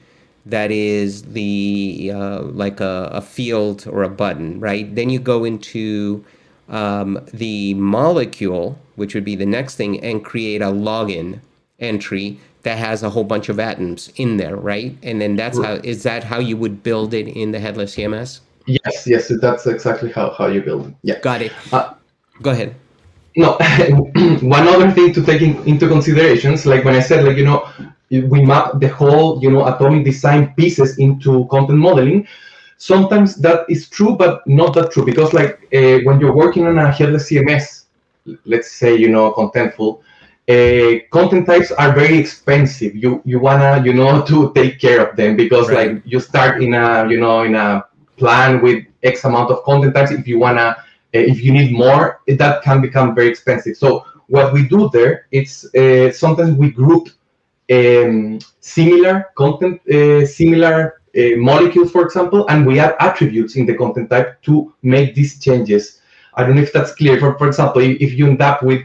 that 0.45 0.71
is 0.71 1.23
the 1.23 2.11
uh, 2.15 2.43
like 2.43 2.81
a, 2.81 3.09
a, 3.13 3.21
field 3.21 3.87
or 3.87 4.03
a 4.03 4.09
button 4.09 4.59
right 4.61 4.95
then 4.95 5.11
you 5.11 5.19
go 5.19 5.45
into 5.45 6.25
um, 6.69 7.19
the 7.33 7.75
molecule 7.75 8.79
which 8.97 9.15
would 9.15 9.25
be 9.25 9.37
the 9.37 9.47
next 9.47 9.77
thing 9.77 10.03
and 10.03 10.25
create 10.25 10.63
a 10.63 10.67
login 10.67 11.41
entry 11.79 12.39
that 12.63 12.79
has 12.79 13.03
a 13.03 13.11
whole 13.11 13.25
bunch 13.25 13.49
of 13.49 13.59
atoms 13.59 14.13
in 14.17 14.37
there, 14.37 14.57
right? 14.57 14.97
And 15.03 15.21
then 15.21 15.37
that's 15.37 15.59
right. 15.59 15.69
how 15.69 15.75
is 15.83 16.03
that 16.05 16.25
how 16.25 16.39
you 16.39 16.57
would 16.57 16.83
build 16.83 17.13
it 17.13 17.29
in 17.29 17.53
the 17.53 17.61
headless 17.61 17.97
CMS? 17.97 18.41
Yes, 18.67 19.07
yes, 19.07 19.33
that's 19.41 19.67
exactly 19.67 20.13
how, 20.13 20.31
how 20.31 20.47
you 20.47 20.63
build 20.63 20.89
it. 20.89 20.95
Yeah. 21.03 21.19
Got 21.19 21.43
it. 21.43 21.53
Uh, 21.73 21.95
Go 22.43 22.51
ahead. 22.51 22.75
No, 23.37 23.53
one 24.43 24.69
other 24.69 24.91
thing 24.91 25.13
to 25.15 25.23
take 25.25 25.41
in, 25.41 25.57
into 25.67 25.89
considerations, 25.89 26.67
like 26.67 26.85
when 26.85 26.95
I 26.95 27.01
said, 27.01 27.25
like 27.25 27.37
you 27.37 27.47
know, 27.47 27.67
we 28.11 28.45
map 28.45 28.79
the 28.79 28.89
whole 28.89 29.43
you 29.43 29.51
know 29.51 29.67
atomic 29.67 30.05
design 30.05 30.53
pieces 30.55 30.99
into 30.99 31.47
content 31.49 31.79
modeling. 31.79 32.27
Sometimes 32.77 33.37
that 33.37 33.65
is 33.71 33.89
true, 33.89 34.17
but 34.17 34.47
not 34.47 34.75
that 34.75 34.91
true 34.93 35.05
because 35.05 35.33
like 35.33 35.63
uh, 35.73 36.01
when 36.05 36.21
you're 36.21 36.35
working 36.35 36.67
on 36.67 36.79
a 36.79 36.91
headless 36.93 37.31
CMS, 37.31 37.85
let's 38.45 38.71
say 38.73 38.95
you 38.95 39.09
know 39.09 39.33
Contentful, 39.33 40.01
uh, 40.49 41.01
content 41.11 41.47
types 41.47 41.71
are 41.71 41.95
very 41.95 42.19
expensive. 42.19 42.95
You 42.95 43.23
you 43.25 43.39
wanna 43.39 43.83
you 43.83 43.95
know 43.95 44.23
to 44.31 44.53
take 44.53 44.79
care 44.79 45.01
of 45.07 45.17
them 45.17 45.37
because 45.37 45.71
right. 45.71 45.95
like 45.95 46.03
you 46.05 46.21
start 46.21 46.63
in 46.63 46.75
a 46.75 47.09
you 47.09 47.19
know 47.19 47.45
in 47.45 47.55
a 47.55 47.87
plan 48.19 48.61
with 48.61 48.85
X 49.03 49.25
amount 49.25 49.51
of 49.51 49.63
content 49.65 49.95
types. 49.95 50.11
If 50.11 50.27
you 50.29 50.39
wanna 50.39 50.77
if 51.13 51.43
you 51.43 51.53
need 51.53 51.73
more, 51.73 52.21
that 52.27 52.63
can 52.63 52.81
become 52.81 53.15
very 53.15 53.29
expensive. 53.29 53.77
So 53.77 54.07
what 54.29 54.53
we 54.53 54.67
do 54.67 54.89
there, 54.93 55.27
it's 55.31 55.73
uh, 55.75 56.13
sometimes 56.13 56.57
we 56.57 56.71
group 56.71 57.09
um, 57.71 58.39
similar 58.61 59.27
content, 59.37 59.81
uh, 59.89 60.27
similar 60.27 61.03
uh, 61.17 61.37
molecules, 61.37 61.91
for 61.91 62.03
example, 62.03 62.47
and 62.49 62.67
we 62.67 62.79
add 62.79 62.97
attributes 63.01 63.57
in 63.57 63.67
the 63.67 63.75
content 63.75 64.11
type 64.11 64.41
to 64.43 64.75
make 64.83 65.15
these 65.15 65.39
changes. 65.39 66.01
I 66.35 66.45
don't 66.45 66.57
know 66.57 66.63
if 66.63 66.73
that's 66.73 66.95
clear. 66.95 67.21
For, 67.21 67.37
for 67.37 67.47
example, 67.47 67.83
if, 67.83 68.13
you 68.15 68.27
end 68.27 68.41
up 68.41 68.63
with 68.63 68.83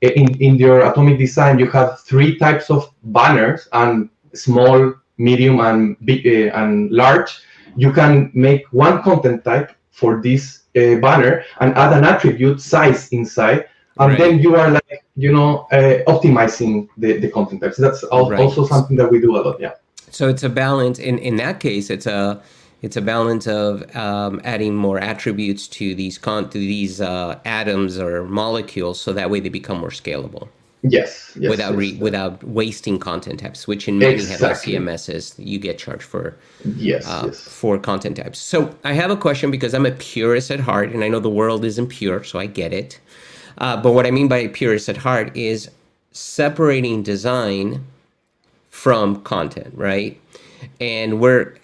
in, 0.00 0.40
in 0.40 0.56
your 0.56 0.90
atomic 0.90 1.18
design, 1.18 1.58
you 1.58 1.70
have 1.70 2.00
three 2.00 2.38
types 2.38 2.70
of 2.70 2.90
banners 3.02 3.68
and 3.72 4.08
small, 4.32 4.94
medium, 5.18 5.60
and 5.60 5.96
big 6.04 6.26
uh, 6.26 6.56
and 6.56 6.90
large. 6.90 7.40
You 7.76 7.92
can 7.92 8.30
make 8.32 8.64
one 8.72 9.02
content 9.02 9.44
type 9.44 9.72
for 9.90 10.22
this 10.22 10.62
uh, 10.76 10.96
banner 11.00 11.44
and 11.60 11.74
add 11.74 11.92
an 11.96 12.04
attribute 12.04 12.60
size 12.60 13.08
inside, 13.08 13.68
and 13.98 14.10
right. 14.10 14.18
then 14.18 14.38
you 14.38 14.56
are 14.56 14.70
like 14.70 15.04
you 15.16 15.32
know 15.32 15.66
uh, 15.72 16.02
optimizing 16.06 16.88
the, 16.96 17.18
the 17.18 17.30
content 17.30 17.62
types. 17.62 17.76
That's 17.76 18.04
al- 18.12 18.30
right. 18.30 18.40
also 18.40 18.66
something 18.66 18.96
that 18.96 19.10
we 19.10 19.20
do 19.20 19.36
a 19.36 19.40
lot. 19.40 19.60
Yeah. 19.60 19.74
So 20.10 20.28
it's 20.28 20.42
a 20.42 20.48
balance. 20.48 20.98
In 20.98 21.18
in 21.18 21.36
that 21.36 21.60
case, 21.60 21.90
it's 21.90 22.06
a 22.06 22.40
it's 22.82 22.96
a 22.96 23.02
balance 23.02 23.46
of 23.46 23.94
um, 23.96 24.40
adding 24.44 24.74
more 24.74 24.98
attributes 24.98 25.66
to 25.68 25.94
these 25.94 26.18
con- 26.18 26.50
to 26.50 26.58
these 26.58 27.00
uh, 27.00 27.38
atoms 27.44 27.98
or 27.98 28.24
molecules, 28.24 29.00
so 29.00 29.12
that 29.12 29.30
way 29.30 29.40
they 29.40 29.48
become 29.48 29.80
more 29.80 29.90
scalable. 29.90 30.48
Yes, 30.82 31.36
yes 31.38 31.50
without 31.50 31.70
yes, 31.70 31.78
re- 31.78 31.88
yes. 31.88 32.00
without 32.00 32.44
wasting 32.44 32.98
content 32.98 33.40
types, 33.40 33.66
which 33.66 33.88
in 33.88 33.98
many 33.98 34.14
exactly. 34.14 34.74
CMSs 34.74 35.34
you 35.36 35.58
get 35.58 35.78
charged 35.78 36.04
for. 36.04 36.36
Yes, 36.64 37.06
uh, 37.06 37.24
yes, 37.26 37.40
for 37.40 37.78
content 37.78 38.16
types. 38.16 38.38
So 38.38 38.74
I 38.84 38.92
have 38.92 39.10
a 39.10 39.16
question 39.16 39.50
because 39.50 39.74
I'm 39.74 39.86
a 39.86 39.92
purist 39.92 40.50
at 40.50 40.60
heart, 40.60 40.90
and 40.90 41.02
I 41.02 41.08
know 41.08 41.18
the 41.18 41.30
world 41.30 41.64
isn't 41.64 41.88
pure, 41.88 42.22
so 42.22 42.38
I 42.38 42.46
get 42.46 42.72
it. 42.72 43.00
Uh, 43.58 43.76
but 43.76 43.92
what 43.92 44.06
I 44.06 44.12
mean 44.12 44.28
by 44.28 44.46
purist 44.46 44.88
at 44.88 44.96
heart 44.96 45.36
is 45.36 45.68
separating 46.12 47.02
design 47.02 47.84
from 48.70 49.20
content, 49.22 49.74
right? 49.76 50.20
And 50.80 51.20
we're 51.20 51.56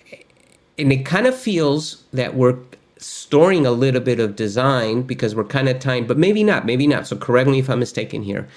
and 0.79 0.93
it 0.93 1.05
kind 1.07 1.27
of 1.27 1.37
feels 1.37 2.03
that 2.13 2.35
we're 2.35 2.59
storing 3.05 3.67
a 3.67 3.71
little 3.71 4.01
bit 4.01 4.19
of 4.19 4.37
design 4.37 5.03
because 5.03 5.35
we're 5.35 5.45
kind 5.45 5.69
of 5.69 5.79
tying, 5.79 6.07
but 6.07 6.17
maybe 6.17 6.43
not, 6.43 6.65
maybe 6.65 6.87
not. 6.87 7.07
So 7.07 7.17
correct 7.17 7.49
me 7.49 7.59
if 7.59 7.69
I'm 7.69 7.79
mistaken 7.79 8.23
here. 8.23 8.49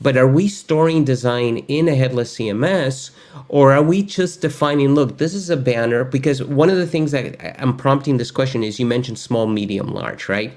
But 0.00 0.16
are 0.16 0.28
we 0.28 0.48
storing 0.48 1.04
design 1.04 1.58
in 1.68 1.88
a 1.88 1.94
headless 1.94 2.36
CMS 2.36 3.10
or 3.48 3.72
are 3.72 3.82
we 3.82 4.02
just 4.02 4.40
defining, 4.40 4.94
look, 4.94 5.18
this 5.18 5.34
is 5.34 5.50
a 5.50 5.56
banner? 5.56 6.04
Because 6.04 6.42
one 6.42 6.70
of 6.70 6.76
the 6.76 6.86
things 6.86 7.10
that 7.12 7.60
I'm 7.60 7.76
prompting 7.76 8.16
this 8.16 8.30
question 8.30 8.62
is 8.62 8.78
you 8.78 8.86
mentioned 8.86 9.18
small, 9.18 9.46
medium, 9.46 9.92
large, 9.92 10.28
right? 10.28 10.56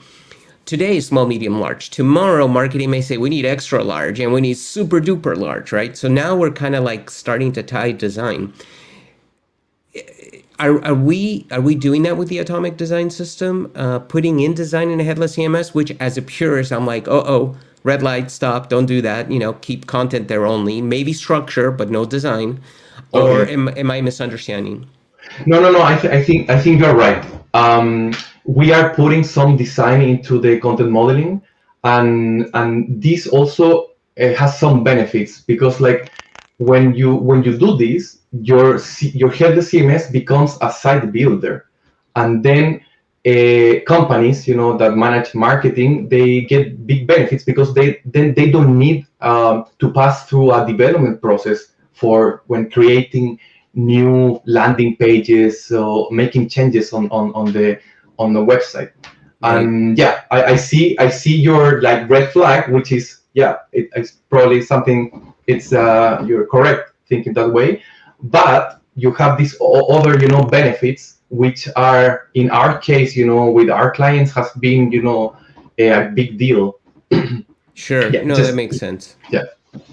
Today, 0.66 0.98
is 0.98 1.08
small, 1.08 1.26
medium, 1.26 1.60
large. 1.60 1.90
Tomorrow, 1.90 2.48
marketing 2.48 2.92
may 2.92 3.02
say 3.02 3.18
we 3.18 3.30
need 3.30 3.44
extra 3.44 3.84
large 3.84 4.20
and 4.20 4.32
we 4.32 4.42
need 4.42 4.54
super 4.54 5.02
duper 5.02 5.36
large, 5.36 5.72
right? 5.72 5.98
So 5.98 6.08
now 6.08 6.36
we're 6.36 6.52
kind 6.52 6.76
of 6.76 6.84
like 6.84 7.10
starting 7.10 7.52
to 7.54 7.64
tie 7.64 7.92
design 7.92 8.54
are, 10.60 10.84
are 10.84 10.94
we 10.94 11.48
are 11.52 11.62
we 11.62 11.76
doing 11.76 12.04
that 12.04 12.18
with 12.18 12.28
the 12.28 12.40
atomic 12.40 12.78
design 12.78 13.10
system? 13.10 13.72
Uh, 13.76 14.00
putting 14.00 14.40
in 14.42 14.54
design 14.54 14.90
in 14.90 15.00
a 15.00 15.04
headless 15.04 15.36
cms 15.36 15.74
which 15.74 15.92
as 16.00 16.18
a 16.18 16.22
purist 16.22 16.72
i'm 16.72 16.86
like 16.86 17.08
oh 17.08 17.24
oh 17.26 17.58
red 17.84 18.04
light 18.04 18.30
stop 18.30 18.70
don't 18.70 18.86
do 18.86 19.02
that 19.02 19.32
you 19.32 19.40
know 19.40 19.54
keep 19.54 19.88
content 19.88 20.28
there 20.28 20.46
only. 20.46 20.82
Maybe 20.82 21.14
structure 21.14 21.72
but 21.72 21.90
no 21.90 22.06
design. 22.06 22.62
Or 23.12 23.42
am, 23.48 23.70
am 23.70 23.90
i 23.90 24.02
misunderstanding? 24.02 24.88
No 25.46 25.62
no 25.62 25.72
no 25.72 25.82
i, 25.82 25.98
th- 25.98 26.14
I 26.14 26.24
think 26.24 26.50
i 26.50 26.60
think 26.60 26.80
you're 26.80 26.96
right. 26.96 27.26
Um, 27.54 28.14
we 28.46 28.72
are 28.74 28.94
putting 28.94 29.24
some 29.24 29.58
design 29.58 30.02
into 30.02 30.40
the 30.40 30.60
content 30.60 30.92
modeling 30.92 31.42
and 31.84 32.50
and 32.54 33.02
this 33.02 33.28
also 33.28 33.92
uh, 34.20 34.34
has 34.36 34.60
some 34.60 34.84
benefits 34.84 35.42
because 35.42 35.80
like 35.80 36.12
when 36.58 36.94
you 36.94 37.16
when 37.16 37.44
you 37.44 37.58
do 37.58 37.78
this 37.78 38.19
your 38.32 38.80
your 39.02 39.32
headless 39.32 39.72
CMS 39.72 40.12
becomes 40.12 40.58
a 40.62 40.72
site 40.72 41.12
builder, 41.12 41.70
and 42.16 42.44
then 42.44 42.82
uh, 43.26 43.82
companies, 43.86 44.48
you 44.48 44.56
know, 44.56 44.78
that 44.78 44.96
manage 44.96 45.36
marketing, 45.36 46.08
they 46.10 46.42
get 46.42 46.86
big 46.88 47.08
benefits 47.08 47.44
because 47.44 47.74
they 47.74 48.02
then 48.06 48.34
they 48.34 48.50
don't 48.50 48.78
need 48.78 49.06
um, 49.22 49.66
to 49.80 49.92
pass 49.92 50.26
through 50.28 50.54
a 50.54 50.66
development 50.66 51.22
process 51.22 51.74
for 51.94 52.44
when 52.48 52.70
creating 52.70 53.40
new 53.74 54.42
landing 54.46 54.96
pages 54.96 55.72
or 55.72 56.08
making 56.12 56.48
changes 56.50 56.94
on 56.94 57.10
on, 57.10 57.34
on 57.34 57.52
the 57.52 57.80
on 58.18 58.34
the 58.34 58.40
website. 58.40 58.92
Right. 59.42 59.58
And 59.58 59.98
yeah, 59.98 60.22
I, 60.32 60.44
I 60.44 60.56
see 60.56 60.98
I 60.98 61.10
see 61.10 61.36
your 61.36 61.82
like 61.82 62.10
red 62.10 62.32
flag, 62.32 62.72
which 62.72 62.92
is 62.92 63.22
yeah, 63.34 63.58
it, 63.72 63.90
it's 63.96 64.12
probably 64.30 64.62
something. 64.62 65.34
It's 65.48 65.74
uh, 65.74 66.24
you're 66.26 66.46
correct 66.46 66.94
thinking 67.08 67.34
that 67.34 67.52
way 67.52 67.82
but 68.22 68.82
you 68.96 69.12
have 69.14 69.38
these 69.38 69.56
other 69.62 70.20
you 70.20 70.28
know 70.28 70.44
benefits 70.44 71.18
which 71.30 71.68
are 71.76 72.28
in 72.34 72.50
our 72.50 72.78
case 72.80 73.16
you 73.16 73.26
know 73.26 73.50
with 73.50 73.70
our 73.70 73.92
clients 73.92 74.32
has 74.32 74.50
been 74.60 74.92
you 74.92 75.02
know 75.02 75.36
a, 75.78 76.10
big 76.14 76.38
deal. 76.38 76.80
Sure. 77.76 78.10
Yeah, 78.12 78.24
no 78.24 78.36
just, 78.36 78.50
that 78.50 78.56
makes 78.58 78.78
sense. 78.78 79.16
Yeah. 79.30 79.44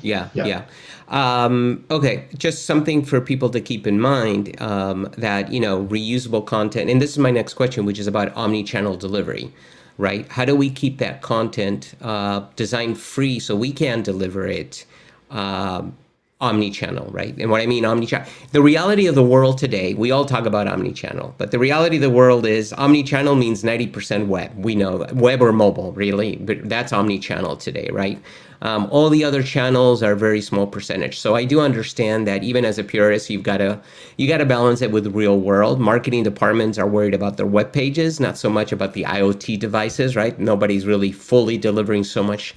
Yeah 0.03 0.29
yeah, 0.35 0.45
yeah. 0.45 0.65
Um, 1.07 1.85
okay 1.89 2.25
just 2.37 2.67
something 2.67 3.05
for 3.05 3.21
people 3.21 3.49
to 3.51 3.61
keep 3.61 3.87
in 3.87 4.01
mind 4.01 4.61
um, 4.61 5.09
that 5.19 5.53
you 5.53 5.61
know 5.61 5.85
reusable 5.85 6.45
content 6.45 6.91
and 6.91 7.01
this 7.01 7.11
is 7.11 7.19
my 7.19 7.31
next 7.31 7.55
question 7.55 7.85
which 7.87 8.01
is 8.01 8.09
about 8.09 8.35
omni-channel 8.35 8.97
delivery 8.97 9.53
right? 9.99 10.31
How 10.31 10.45
do 10.45 10.55
we 10.55 10.71
keep 10.71 10.99
that 10.99 11.23
content 11.23 11.95
uh, 12.03 12.47
design 12.57 12.95
free 12.95 13.39
so 13.39 13.57
we 13.57 13.73
can 13.73 14.03
deliver 14.03 14.47
it 14.47 14.85
um, 15.31 15.97
omni-channel, 16.41 17.11
right? 17.13 17.35
And 17.39 17.51
what 17.51 17.63
I 17.63 17.67
mean 17.67 17.85
omni-channel, 17.85 18.29
the 18.53 18.61
reality 18.61 19.07
of 19.07 19.15
the 19.15 19.23
world 19.23 19.57
today, 19.57 19.95
we 19.95 20.11
all 20.11 20.27
talk 20.27 20.45
about 20.45 20.69
omni-channel, 20.69 21.35
but 21.39 21.51
the 21.51 21.59
reality 21.59 21.97
of 21.97 22.03
the 22.03 22.11
world 22.11 22.45
is 22.45 22.73
omni-channel 22.75 23.35
means 23.37 23.63
90% 23.63 24.27
web. 24.27 24.53
We 24.57 24.75
know 24.75 25.07
web 25.15 25.41
or 25.41 25.53
mobile, 25.53 25.93
really, 25.93 26.37
but 26.37 26.69
that's 26.69 26.93
omni-channel 26.93 27.57
today, 27.57 27.89
right? 27.91 28.21
Um, 28.63 28.89
all 28.91 29.11
the 29.11 29.25
other 29.25 29.43
channels 29.43 30.03
are 30.03 30.15
very 30.15 30.41
small 30.41 30.67
percentage. 30.67 31.19
So 31.19 31.35
I 31.35 31.45
do 31.45 31.61
understand 31.61 32.27
that 32.27 32.43
even 32.43 32.65
as 32.65 32.79
a 32.79 32.85
purist, 32.85 33.31
you've 33.31 33.43
got 33.43 33.59
to 33.59 33.81
you 34.17 34.29
got 34.29 34.39
to 34.39 34.47
balance 34.47 34.83
it 34.83 34.91
with 34.91 35.07
real 35.09 35.39
world. 35.39 35.81
Marketing 35.81 36.23
departments 36.23 36.79
are 36.79 36.87
worried 36.87 37.15
about 37.15 37.37
their 37.37 37.47
web 37.47 37.73
pages, 37.73 38.21
not 38.21 38.39
so 38.39 38.49
much 38.49 38.73
about 38.73 38.95
the 38.95 39.05
IoT 39.05 39.59
devices, 39.59 40.17
right? 40.17 40.39
Nobody's 40.39 40.87
really 40.87 41.13
fully 41.13 41.59
delivering 41.59 42.05
so 42.05 42.23
much 42.23 42.55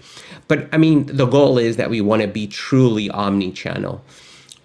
but 0.49 0.67
I 0.73 0.77
mean, 0.77 1.05
the 1.05 1.27
goal 1.27 1.57
is 1.57 1.77
that 1.77 1.91
we 1.91 2.01
want 2.01 2.23
to 2.23 2.27
be 2.27 2.47
truly 2.47 3.09
omni-channel. 3.11 4.03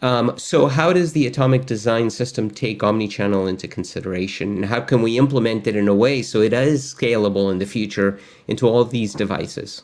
Um, 0.01 0.37
so, 0.37 0.67
how 0.67 0.93
does 0.93 1.13
the 1.13 1.27
atomic 1.27 1.67
design 1.67 2.11
system 2.11 2.51
take 2.51 2.83
omni-channel 2.83 3.47
into 3.47 3.69
consideration, 3.69 4.57
and 4.57 4.65
how 4.65 4.81
can 4.81 5.03
we 5.03 5.19
implement 5.19 5.67
it 5.67 5.77
in 5.77 5.87
a 5.87 5.95
way 5.95 6.23
so 6.23 6.41
it 6.41 6.53
is 6.53 6.95
scalable 6.95 7.51
in 7.53 7.59
the 7.59 7.67
future 7.67 8.19
into 8.49 8.67
all 8.67 8.85
these 8.85 9.15
devices? 9.15 9.83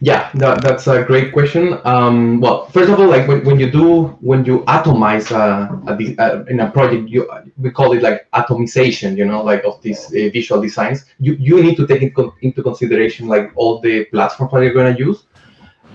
Yeah, 0.00 0.30
that, 0.34 0.62
that's 0.62 0.86
a 0.86 1.02
great 1.02 1.32
question. 1.32 1.78
Um, 1.84 2.40
well, 2.40 2.66
first 2.66 2.88
of 2.88 3.00
all, 3.00 3.08
like 3.08 3.26
when, 3.26 3.44
when 3.44 3.58
you 3.58 3.68
do 3.70 4.06
when 4.20 4.44
you 4.44 4.60
atomize 4.60 5.32
a, 5.32 5.66
a, 5.90 6.14
a, 6.24 6.44
in 6.44 6.60
a 6.60 6.70
project, 6.70 7.08
you 7.08 7.28
we 7.56 7.70
call 7.72 7.92
it 7.94 8.02
like 8.02 8.30
atomization. 8.30 9.16
You 9.16 9.24
know, 9.24 9.42
like 9.42 9.64
of 9.64 9.82
these 9.82 10.06
uh, 10.06 10.30
visual 10.32 10.60
designs. 10.62 11.04
You 11.18 11.34
you 11.34 11.60
need 11.62 11.76
to 11.78 11.86
take 11.86 12.02
it 12.02 12.14
con- 12.14 12.32
into 12.42 12.62
consideration 12.62 13.26
like 13.26 13.50
all 13.56 13.80
the 13.80 14.04
platforms 14.04 14.52
that 14.52 14.62
you're 14.62 14.72
gonna 14.72 14.96
use 14.96 15.24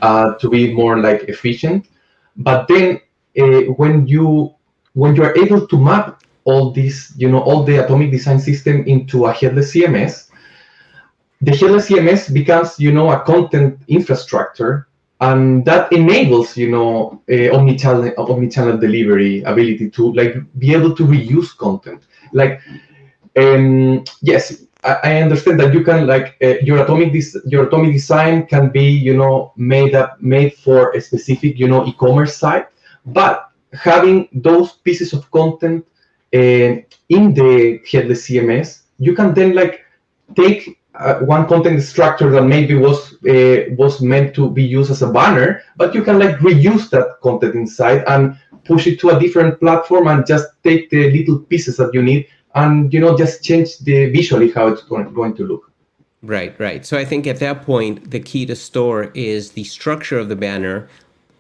uh, 0.02 0.34
to 0.36 0.50
be 0.50 0.74
more 0.74 1.00
like 1.00 1.24
efficient. 1.30 1.88
But 2.36 2.68
then 2.68 3.00
uh, 3.40 3.72
when 3.80 4.06
you 4.08 4.54
when 4.94 5.16
you 5.16 5.24
are 5.24 5.36
able 5.38 5.66
to 5.66 5.78
map 5.78 6.24
all 6.44 6.72
these, 6.72 7.14
you 7.16 7.30
know, 7.32 7.40
all 7.40 7.64
the 7.64 7.78
atomic 7.78 8.12
design 8.12 8.40
system 8.40 8.84
into 8.86 9.26
a 9.28 9.32
headless 9.34 9.74
CMS, 9.74 10.30
the 11.44 11.52
headless 11.52 11.90
CMS 11.90 12.34
becomes, 12.34 12.80
you 12.80 12.92
know, 12.94 13.12
a 13.12 13.20
content 13.20 13.80
infrastructure, 13.88 14.88
and 15.20 15.66
that 15.66 15.92
enables, 15.92 16.56
you 16.56 16.72
know, 16.72 17.22
omnichannel 17.30 18.16
omnichannel 18.16 18.80
delivery 18.80 19.44
ability 19.44 19.90
to 19.92 20.14
like 20.14 20.36
be 20.58 20.74
able 20.74 20.96
to 20.96 21.04
reuse 21.04 21.56
content. 21.56 22.04
Like, 22.32 22.62
um, 23.36 24.04
yes, 24.22 24.64
I, 24.84 24.94
I 25.04 25.22
understand 25.22 25.60
that 25.60 25.74
you 25.74 25.84
can 25.84 26.08
like 26.08 26.38
uh, 26.42 26.56
your 26.68 26.84
atomic 26.84 27.14
your 27.46 27.68
atomic 27.68 27.92
design 27.94 28.48
can 28.48 28.70
be, 28.70 28.88
you 28.90 29.16
know, 29.18 29.54
made 29.58 29.96
up 29.96 30.22
made 30.22 30.54
for 30.54 30.92
a 30.92 31.02
specific, 31.02 31.60
you 31.60 31.68
know, 31.68 31.86
e-commerce 31.86 32.38
site, 32.38 32.68
but 33.06 33.50
having 33.74 34.30
those 34.32 34.74
pieces 34.86 35.12
of 35.12 35.30
content 35.32 35.86
uh, 36.34 36.72
in 37.10 37.34
the 37.34 37.82
headless 37.92 38.28
CMS, 38.28 38.84
you 38.98 39.14
can 39.14 39.34
then 39.34 39.54
like 39.54 39.82
take 40.36 40.80
uh, 40.96 41.20
one 41.20 41.48
content 41.48 41.82
structure 41.82 42.30
that 42.30 42.44
maybe 42.44 42.76
was 42.76 43.14
uh, 43.26 43.66
was 43.78 44.02
meant 44.02 44.36
to 44.36 44.50
be 44.50 44.64
used 44.64 44.92
as 44.92 45.02
a 45.02 45.12
banner, 45.12 45.62
but 45.76 45.96
you 45.96 46.04
can 46.04 46.20
like 46.20 46.36
reuse 46.38 46.90
that 46.92 47.20
content 47.22 47.56
inside 47.56 48.04
and 48.08 48.38
push 48.64 48.88
it 48.88 49.00
to 49.00 49.10
a 49.10 49.20
different 49.20 49.60
platform 49.60 50.08
and 50.08 50.26
just 50.26 50.48
take 50.64 50.90
the 50.90 51.12
little 51.12 51.40
pieces 51.40 51.78
that 51.78 51.94
you 51.94 52.02
need 52.02 52.28
and 52.56 52.94
you 52.94 53.00
know 53.00 53.18
just 53.18 53.44
change 53.44 53.80
the 53.80 54.10
visually 54.12 54.52
how 54.52 54.68
it's 54.68 54.84
going, 54.84 55.36
to 55.36 55.46
look. 55.46 55.72
Right, 56.22 56.58
right. 56.60 56.86
So 56.86 56.98
I 56.98 57.04
think 57.04 57.28
at 57.28 57.40
that 57.40 57.64
point 57.64 58.12
the 58.12 58.20
key 58.20 58.46
to 58.46 58.56
store 58.56 59.12
is 59.14 59.52
the 59.52 59.64
structure 59.64 60.20
of 60.20 60.30
the 60.30 60.36
banner 60.36 60.88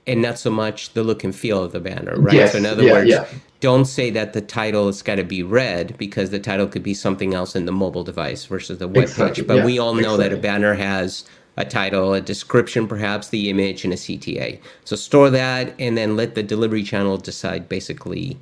and 0.05 0.21
not 0.21 0.37
so 0.37 0.49
much 0.49 0.93
the 0.93 1.03
look 1.03 1.23
and 1.23 1.33
feel 1.33 1.63
of 1.63 1.71
the 1.71 1.79
banner, 1.79 2.15
right? 2.17 2.33
Yes, 2.33 2.51
so 2.51 2.57
in 2.57 2.65
other 2.65 2.83
yeah, 2.83 2.91
words, 2.91 3.09
yeah 3.09 3.25
don't 3.63 3.85
say 3.85 4.09
that 4.09 4.33
the 4.33 4.41
title 4.41 4.87
has 4.87 5.01
got 5.01 5.15
to 5.15 5.23
be 5.23 5.41
red 5.41 5.97
because 5.97 6.31
the 6.31 6.39
title 6.39 6.67
could 6.67 6.83
be 6.83 6.93
something 6.93 7.33
else 7.33 7.55
in 7.55 7.65
the 7.65 7.71
mobile 7.71 8.03
device 8.03 8.43
versus 8.43 8.77
the 8.77 8.89
web 8.89 9.03
exactly, 9.03 9.41
page. 9.41 9.47
But 9.47 9.57
yeah, 9.59 9.65
we 9.65 9.79
all 9.79 9.93
know 9.93 10.15
exactly. 10.15 10.27
that 10.27 10.33
a 10.33 10.41
banner 10.41 10.73
has 10.73 11.23
a 11.55 11.63
title, 11.63 12.13
a 12.13 12.19
description, 12.19 12.89
perhaps 12.89 13.29
the 13.29 13.49
image, 13.49 13.85
and 13.85 13.93
a 13.93 13.95
CTA. 13.95 14.59
So 14.83 14.97
store 14.97 15.29
that 15.29 15.73
and 15.79 15.97
then 15.97 16.17
let 16.17 16.35
the 16.35 16.43
delivery 16.43 16.83
channel 16.83 17.15
decide 17.15 17.69
basically, 17.69 18.37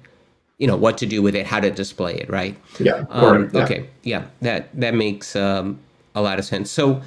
you 0.57 0.65
know, 0.65 0.75
what 0.75 0.97
to 0.97 1.05
do 1.05 1.21
with 1.21 1.36
it, 1.36 1.45
how 1.45 1.60
to 1.60 1.69
display 1.69 2.15
it, 2.15 2.27
right? 2.27 2.57
Yeah. 2.79 3.05
Um, 3.10 3.51
yeah. 3.53 3.63
Okay. 3.63 3.89
Yeah. 4.01 4.25
That 4.41 4.69
that 4.73 4.95
makes 4.95 5.36
um, 5.36 5.77
a 6.15 6.23
lot 6.23 6.39
of 6.39 6.45
sense. 6.45 6.71
So, 6.71 6.99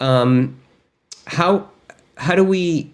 um, 0.00 0.60
how 1.26 1.70
how 2.18 2.34
do 2.34 2.44
we 2.44 2.92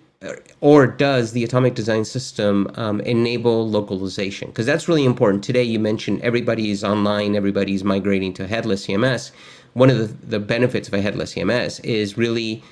or 0.61 0.87
does 0.87 1.33
the 1.33 1.45
atomic 1.45 1.75
design 1.75 2.05
system 2.05 2.71
um, 2.75 3.01
enable 3.01 3.69
localization? 3.69 4.49
Because 4.49 4.67
that's 4.67 4.87
really 4.87 5.05
important. 5.05 5.43
Today, 5.43 5.63
you 5.63 5.79
mentioned 5.79 6.21
everybody's 6.21 6.85
online, 6.85 7.37
everybody's 7.37 7.85
migrating 7.85 8.35
to 8.35 8.47
headless 8.47 8.87
CMS. 8.87 9.31
One 9.73 9.89
of 9.89 9.99
the, 9.99 10.27
the 10.27 10.41
benefits 10.41 10.89
of 10.89 10.95
a 10.95 11.01
headless 11.01 11.35
CMS 11.35 11.83
is 11.85 12.19
really 12.19 12.63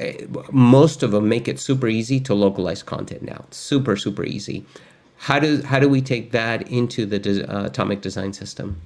uh, 0.00 0.12
most 0.50 1.02
of 1.02 1.10
them 1.10 1.28
make 1.28 1.46
it 1.46 1.60
super 1.60 1.88
easy 1.88 2.18
to 2.20 2.34
localize 2.34 2.82
content 2.82 3.22
now. 3.22 3.44
Super, 3.50 3.96
super 3.96 4.24
easy. 4.24 4.64
How 5.16 5.38
do 5.38 5.62
how 5.62 5.78
do 5.78 5.88
we 5.88 6.00
take 6.00 6.32
that 6.32 6.70
into 6.70 7.06
the 7.06 7.18
de- 7.18 7.44
uh, 7.44 7.66
atomic 7.66 8.00
design 8.00 8.32
system? 8.32 8.80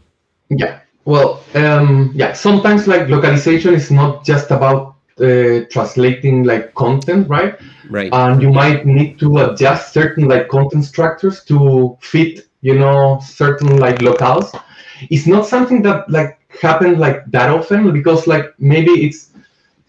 Yeah. 0.50 0.80
Well, 1.04 1.42
um, 1.54 2.12
yeah. 2.14 2.32
Sometimes 2.32 2.86
like 2.86 3.08
localization 3.08 3.74
is 3.74 3.90
not 3.90 4.24
just 4.24 4.50
about 4.50 4.97
uh, 5.20 5.64
translating 5.70 6.44
like 6.44 6.74
content, 6.74 7.28
right? 7.28 7.58
Right. 7.90 8.12
And 8.12 8.42
you 8.42 8.50
might 8.50 8.86
need 8.86 9.18
to 9.20 9.38
adjust 9.38 9.92
certain 9.92 10.28
like 10.28 10.48
content 10.48 10.84
structures 10.84 11.44
to 11.44 11.96
fit, 12.00 12.48
you 12.60 12.78
know, 12.78 13.20
certain 13.22 13.78
like 13.78 13.98
locales. 13.98 14.52
It's 15.10 15.26
not 15.26 15.46
something 15.46 15.82
that 15.82 16.10
like 16.10 16.38
happen 16.60 16.98
like 16.98 17.24
that 17.30 17.50
often 17.50 17.92
because 17.92 18.26
like 18.26 18.54
maybe 18.58 18.90
it's 19.06 19.30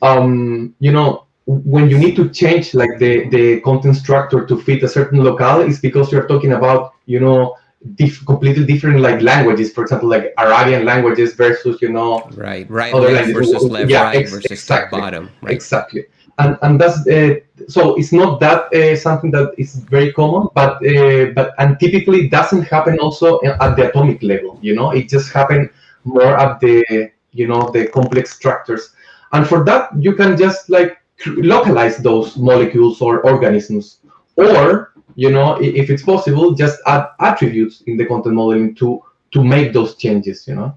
um 0.01 0.75
you 0.79 0.91
know 0.91 1.25
when 1.45 1.89
you 1.89 1.97
need 1.97 2.15
to 2.15 2.29
change 2.29 2.73
like 2.73 2.99
the 2.99 3.27
the 3.29 3.59
content 3.61 3.95
structure 3.95 4.45
to 4.45 4.57
fit 4.61 4.83
a 4.83 4.87
certain 4.87 5.23
locale 5.23 5.61
it's 5.61 5.79
because 5.79 6.11
you're 6.11 6.27
talking 6.27 6.53
about 6.53 6.93
you 7.05 7.19
know 7.19 7.55
diff- 7.95 8.25
completely 8.25 8.65
different 8.65 8.99
like 8.99 9.21
languages. 9.21 9.71
For 9.73 9.83
example 9.83 10.09
like 10.09 10.33
arabian 10.37 10.85
languages 10.85 11.33
versus 11.35 11.81
you 11.81 11.89
know 11.91 12.27
right 12.35 12.69
right 12.69 12.93
other 12.93 13.11
left 13.11 13.25
languages. 13.27 13.51
versus 13.53 13.69
left 13.71 13.89
Yeah, 13.89 14.03
right 14.03 14.17
ex- 14.17 14.31
versus 14.31 14.51
exactly. 14.51 14.99
bottom 14.99 15.29
right. 15.41 15.53
exactly. 15.53 16.05
And 16.37 16.57
and 16.61 16.79
that's 16.79 17.05
uh, 17.07 17.35
so 17.67 17.95
it's 17.99 18.11
not 18.13 18.39
that 18.39 18.73
uh, 18.73 18.95
something 18.95 19.31
that 19.31 19.53
is 19.57 19.75
very 19.95 20.11
common 20.13 20.47
but 20.55 20.73
uh, 20.85 21.25
but 21.35 21.53
and 21.57 21.77
typically 21.79 22.29
doesn't 22.29 22.63
happen 22.63 22.97
also 22.99 23.39
at 23.43 23.75
the 23.75 23.89
atomic 23.89 24.23
level 24.23 24.57
you 24.61 24.73
know? 24.75 24.91
It 24.91 25.09
just 25.09 25.33
happen 25.33 25.69
more 26.05 26.37
at 26.37 26.59
the 26.61 27.11
you 27.33 27.47
know 27.47 27.69
the 27.71 27.87
complex 27.87 28.35
structures. 28.35 28.93
And 29.33 29.47
for 29.47 29.63
that 29.65 29.89
you 29.97 30.15
can 30.15 30.37
just 30.37 30.69
like 30.69 30.97
localize 31.25 31.97
those 31.97 32.37
molecules 32.37 33.01
or 33.01 33.21
organisms. 33.21 33.97
Or 34.37 34.93
you 35.23 35.29
know 35.35 35.47
if 35.61 35.85
it's 35.93 36.03
possible 36.13 36.45
just 36.63 36.77
add 36.93 37.03
attributes 37.29 37.75
in 37.89 37.93
the 37.99 38.05
content 38.11 38.35
modeling 38.39 38.67
to 38.81 38.87
to 39.33 39.39
make 39.53 39.67
those 39.77 39.91
changes 40.03 40.47
you 40.47 40.55
know 40.55 40.69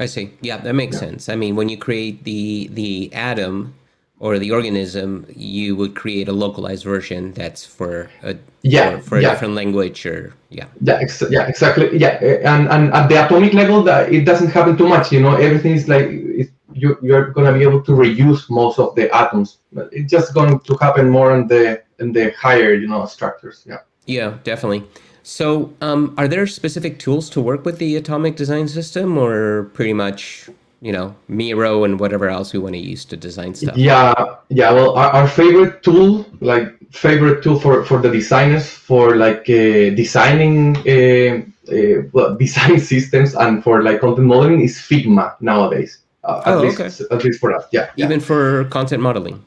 I 0.00 0.06
see. 0.06 0.30
Yeah, 0.40 0.58
that 0.58 0.74
makes 0.74 0.96
sense. 0.98 1.28
I 1.28 1.34
mean, 1.34 1.56
when 1.56 1.68
you 1.68 1.76
create 1.76 2.24
the 2.24 2.68
the 2.72 3.12
atom 3.12 3.74
or 4.20 4.38
the 4.38 4.50
organism, 4.50 5.26
you 5.34 5.76
would 5.76 5.94
create 5.94 6.28
a 6.28 6.32
localized 6.32 6.84
version 6.84 7.32
that's 7.32 7.64
for 7.64 8.10
a 8.22 8.36
Yeah, 8.62 8.98
for, 8.98 9.02
for 9.02 9.18
a 9.18 9.22
yeah. 9.22 9.30
different 9.30 9.54
language 9.54 10.06
or 10.06 10.34
yeah. 10.50 10.66
Yeah, 10.80 10.98
ex- 11.04 11.30
yeah, 11.30 11.46
exactly. 11.46 11.96
Yeah, 11.96 12.14
and 12.52 12.68
and 12.68 12.92
at 12.94 13.08
the 13.08 13.16
atomic 13.24 13.52
level, 13.54 13.82
that 13.84 14.12
it 14.12 14.24
doesn't 14.24 14.50
happen 14.50 14.76
too 14.76 14.88
much. 14.88 15.10
You 15.12 15.20
know, 15.20 15.34
everything 15.36 15.74
is 15.74 15.88
like 15.88 16.06
it, 16.06 16.50
you 16.80 16.98
you're 17.02 17.26
gonna 17.30 17.52
be 17.52 17.62
able 17.62 17.82
to 17.82 17.92
reuse 17.92 18.48
most 18.50 18.78
of 18.78 18.94
the 18.94 19.14
atoms. 19.14 19.58
But 19.72 19.88
it's 19.92 20.10
just 20.10 20.34
going 20.34 20.60
to 20.60 20.76
happen 20.80 21.10
more 21.10 21.34
in 21.36 21.46
the 21.46 21.82
in 21.98 22.12
the 22.12 22.30
higher 22.32 22.72
you 22.74 22.88
know 22.88 23.04
structures. 23.06 23.64
Yeah. 23.66 23.80
Yeah, 24.08 24.38
definitely. 24.42 24.84
So, 25.22 25.74
um, 25.82 26.14
are 26.16 26.26
there 26.26 26.46
specific 26.46 26.98
tools 26.98 27.28
to 27.30 27.40
work 27.42 27.66
with 27.66 27.76
the 27.78 27.96
atomic 27.96 28.34
design 28.36 28.66
system, 28.66 29.18
or 29.18 29.64
pretty 29.74 29.92
much, 29.92 30.48
you 30.80 30.90
know, 30.90 31.14
Miro 31.28 31.84
and 31.84 32.00
whatever 32.00 32.30
else 32.30 32.54
we 32.54 32.58
want 32.58 32.74
to 32.74 32.80
use 32.80 33.04
to 33.04 33.16
design 33.18 33.54
stuff? 33.54 33.76
Yeah, 33.76 34.14
yeah. 34.48 34.72
Well, 34.72 34.94
our, 34.94 35.10
our 35.10 35.28
favorite 35.28 35.82
tool, 35.82 36.24
like 36.40 36.74
favorite 36.90 37.42
tool 37.42 37.60
for 37.60 37.84
for 37.84 38.00
the 38.00 38.10
designers 38.10 38.70
for 38.70 39.16
like 39.16 39.50
uh, 39.50 39.92
designing 40.02 40.78
uh, 40.88 41.42
uh, 41.70 42.08
well, 42.12 42.34
design 42.44 42.80
systems 42.80 43.34
and 43.34 43.62
for 43.62 43.82
like 43.82 44.00
content 44.00 44.26
modeling 44.26 44.62
is 44.62 44.78
Figma 44.78 45.36
nowadays. 45.42 45.98
Uh, 46.28 46.42
at 46.48 46.54
Oh, 46.54 46.60
least 46.64 46.80
okay. 46.80 46.90
at 47.14 47.20
least 47.24 47.38
for 47.42 47.50
us. 47.56 47.64
Yeah. 47.76 47.86
yeah. 47.96 48.06
Even 48.06 48.20
for 48.28 48.40
content 48.76 49.02
modeling. 49.08 49.38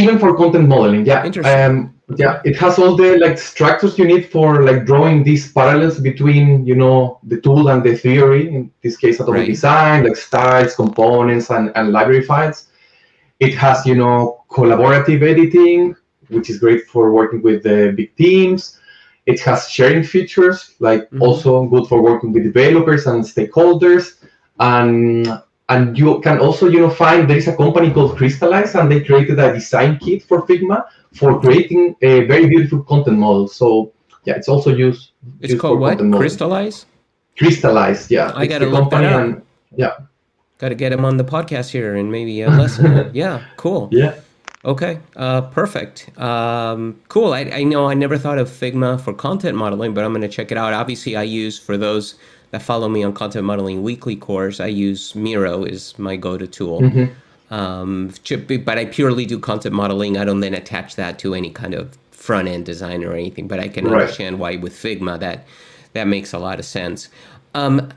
even 0.00 0.14
for 0.22 0.30
content 0.42 0.66
modeling 0.74 1.02
yeah 1.10 1.20
Interesting. 1.28 1.60
um 1.66 1.74
yeah 2.22 2.34
it 2.50 2.54
has 2.62 2.72
all 2.82 2.94
the 3.02 3.10
like 3.24 3.36
structures 3.52 3.92
you 4.00 4.06
need 4.12 4.24
for 4.34 4.48
like 4.68 4.80
drawing 4.90 5.16
these 5.28 5.44
parallels 5.58 5.96
between 6.10 6.44
you 6.70 6.76
know 6.82 6.96
the 7.32 7.38
tool 7.46 7.64
and 7.72 7.80
the 7.88 7.94
theory 8.04 8.42
in 8.54 8.60
this 8.84 8.96
case 9.02 9.16
atomic 9.22 9.40
Right. 9.40 9.52
design 9.54 9.98
like 10.06 10.16
styles 10.28 10.72
components 10.82 11.46
and, 11.56 11.64
and 11.76 11.84
library 11.96 12.24
files 12.30 12.58
it 13.46 13.52
has 13.64 13.76
you 13.90 13.96
know 14.02 14.16
collaborative 14.56 15.20
editing 15.32 15.80
which 16.34 16.46
is 16.52 16.56
great 16.64 16.82
for 16.92 17.04
working 17.18 17.40
with 17.48 17.58
the 17.68 17.78
big 17.98 18.10
teams 18.24 18.60
it 19.32 19.38
has 19.46 19.58
sharing 19.76 20.02
features 20.14 20.58
like 20.88 21.02
Mhm. 21.10 21.20
also 21.26 21.50
good 21.72 21.84
for 21.90 21.98
working 22.10 22.30
with 22.34 22.42
developers 22.50 23.02
and 23.10 23.18
stakeholders 23.34 24.04
and 24.72 25.26
and 25.72 25.98
you 25.98 26.20
can 26.20 26.38
also 26.38 26.68
you 26.68 26.80
know 26.84 26.90
find 26.90 27.28
there 27.30 27.36
is 27.42 27.48
a 27.48 27.56
company 27.56 27.90
called 27.90 28.16
Crystallize 28.16 28.74
and 28.74 28.90
they 28.90 29.00
created 29.08 29.38
a 29.38 29.52
design 29.52 29.98
kit 29.98 30.22
for 30.28 30.42
Figma 30.46 30.84
for 31.20 31.40
creating 31.40 31.94
a 32.02 32.12
very 32.32 32.46
beautiful 32.54 32.82
content 32.92 33.18
model 33.18 33.48
so 33.48 33.92
yeah 34.24 34.34
it's 34.40 34.48
also 34.48 34.70
used 34.86 35.10
It's 35.40 35.50
used 35.52 35.60
called 35.62 35.80
what? 35.80 35.98
Crystallize. 35.98 36.86
Crystallize 37.38 38.10
yeah 38.10 38.30
I 38.34 38.44
it's 38.44 38.52
gotta 38.52 38.66
look 38.66 38.90
that 38.90 39.02
company 39.02 39.06
up. 39.06 39.20
and 39.22 39.42
yeah 39.76 39.94
Got 40.62 40.68
to 40.68 40.76
get 40.76 40.92
him 40.92 41.04
on 41.04 41.16
the 41.16 41.24
podcast 41.24 41.70
here 41.70 41.96
and 41.96 42.12
maybe 42.12 42.40
a 42.42 42.48
lesson. 42.48 43.10
yeah, 43.22 43.42
cool. 43.56 43.88
yeah 43.90 44.14
Okay, 44.64 45.00
uh, 45.16 45.40
perfect. 45.50 46.16
Um, 46.20 47.00
cool. 47.08 47.32
I, 47.34 47.40
I 47.52 47.64
know 47.64 47.88
I 47.88 47.94
never 47.94 48.16
thought 48.16 48.38
of 48.38 48.48
Figma 48.48 49.00
for 49.00 49.12
content 49.12 49.58
modeling, 49.58 49.92
but 49.92 50.04
I'm 50.04 50.12
going 50.12 50.22
to 50.22 50.28
check 50.28 50.52
it 50.52 50.56
out. 50.56 50.72
Obviously, 50.72 51.16
I 51.16 51.24
use 51.24 51.58
for 51.58 51.76
those 51.76 52.14
that 52.52 52.62
follow 52.62 52.88
me 52.88 53.02
on 53.02 53.12
Content 53.12 53.44
Modeling 53.44 53.82
Weekly 53.82 54.14
course. 54.16 54.60
I 54.60 54.66
use 54.68 55.14
Miro 55.16 55.64
is 55.64 55.98
my 55.98 56.16
go-to 56.16 56.46
tool. 56.46 56.80
Mhm. 56.82 57.10
Um, 57.50 58.10
but 58.64 58.78
I 58.78 58.86
purely 58.86 59.26
do 59.26 59.38
content 59.38 59.74
modeling. 59.74 60.16
I 60.16 60.24
don't 60.24 60.40
then 60.40 60.54
attach 60.54 60.96
that 60.96 61.18
to 61.18 61.34
any 61.34 61.50
kind 61.50 61.74
of 61.74 61.98
front 62.10 62.48
end 62.48 62.64
design 62.64 63.04
or 63.04 63.12
anything. 63.12 63.46
But 63.48 63.58
I 63.60 63.68
can 63.68 63.84
Right. 63.84 64.00
understand 64.02 64.38
why 64.38 64.56
with 64.56 64.72
Figma 64.74 65.18
that 65.20 65.44
that 65.92 66.06
makes 66.06 66.32
a 66.32 66.38
lot 66.38 66.58
of 66.58 66.64
sense. 66.64 67.08
Um, 67.54 67.88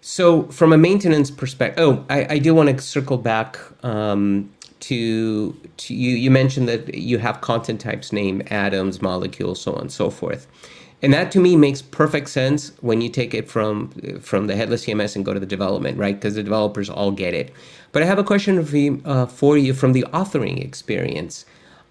so, 0.00 0.44
from 0.44 0.72
a 0.72 0.78
maintenance 0.78 1.30
perspective, 1.32 1.82
oh, 1.84 2.04
I, 2.08 2.34
I 2.34 2.38
do 2.38 2.54
want 2.54 2.68
to 2.68 2.78
circle 2.80 3.16
back 3.16 3.58
um, 3.82 4.48
to 4.80 5.56
to 5.78 5.94
you. 5.94 6.14
You 6.16 6.30
mentioned 6.30 6.68
that 6.68 6.94
you 6.94 7.18
have 7.18 7.40
content 7.40 7.80
types 7.80 8.12
name, 8.12 8.42
atoms, 8.50 9.02
molecules, 9.02 9.60
so 9.60 9.72
on 9.72 9.80
and 9.82 9.92
so 9.92 10.10
forth, 10.10 10.46
and 11.04 11.12
that 11.12 11.30
to 11.32 11.38
me 11.38 11.54
makes 11.54 11.82
perfect 11.82 12.30
sense 12.30 12.72
when 12.80 13.02
you 13.02 13.10
take 13.10 13.34
it 13.34 13.46
from 13.46 13.90
from 14.20 14.46
the 14.46 14.56
headless 14.56 14.86
CMS 14.86 15.14
and 15.14 15.24
go 15.24 15.34
to 15.34 15.40
the 15.40 15.46
development, 15.46 15.98
right? 15.98 16.14
Because 16.14 16.34
the 16.34 16.42
developers 16.42 16.88
all 16.88 17.10
get 17.10 17.34
it. 17.34 17.52
But 17.92 18.02
I 18.02 18.06
have 18.06 18.18
a 18.18 18.24
question 18.24 18.64
for 18.64 18.76
you, 18.78 19.02
uh, 19.04 19.26
for 19.26 19.58
you 19.58 19.74
from 19.74 19.92
the 19.92 20.06
authoring 20.14 20.64
experience. 20.64 21.44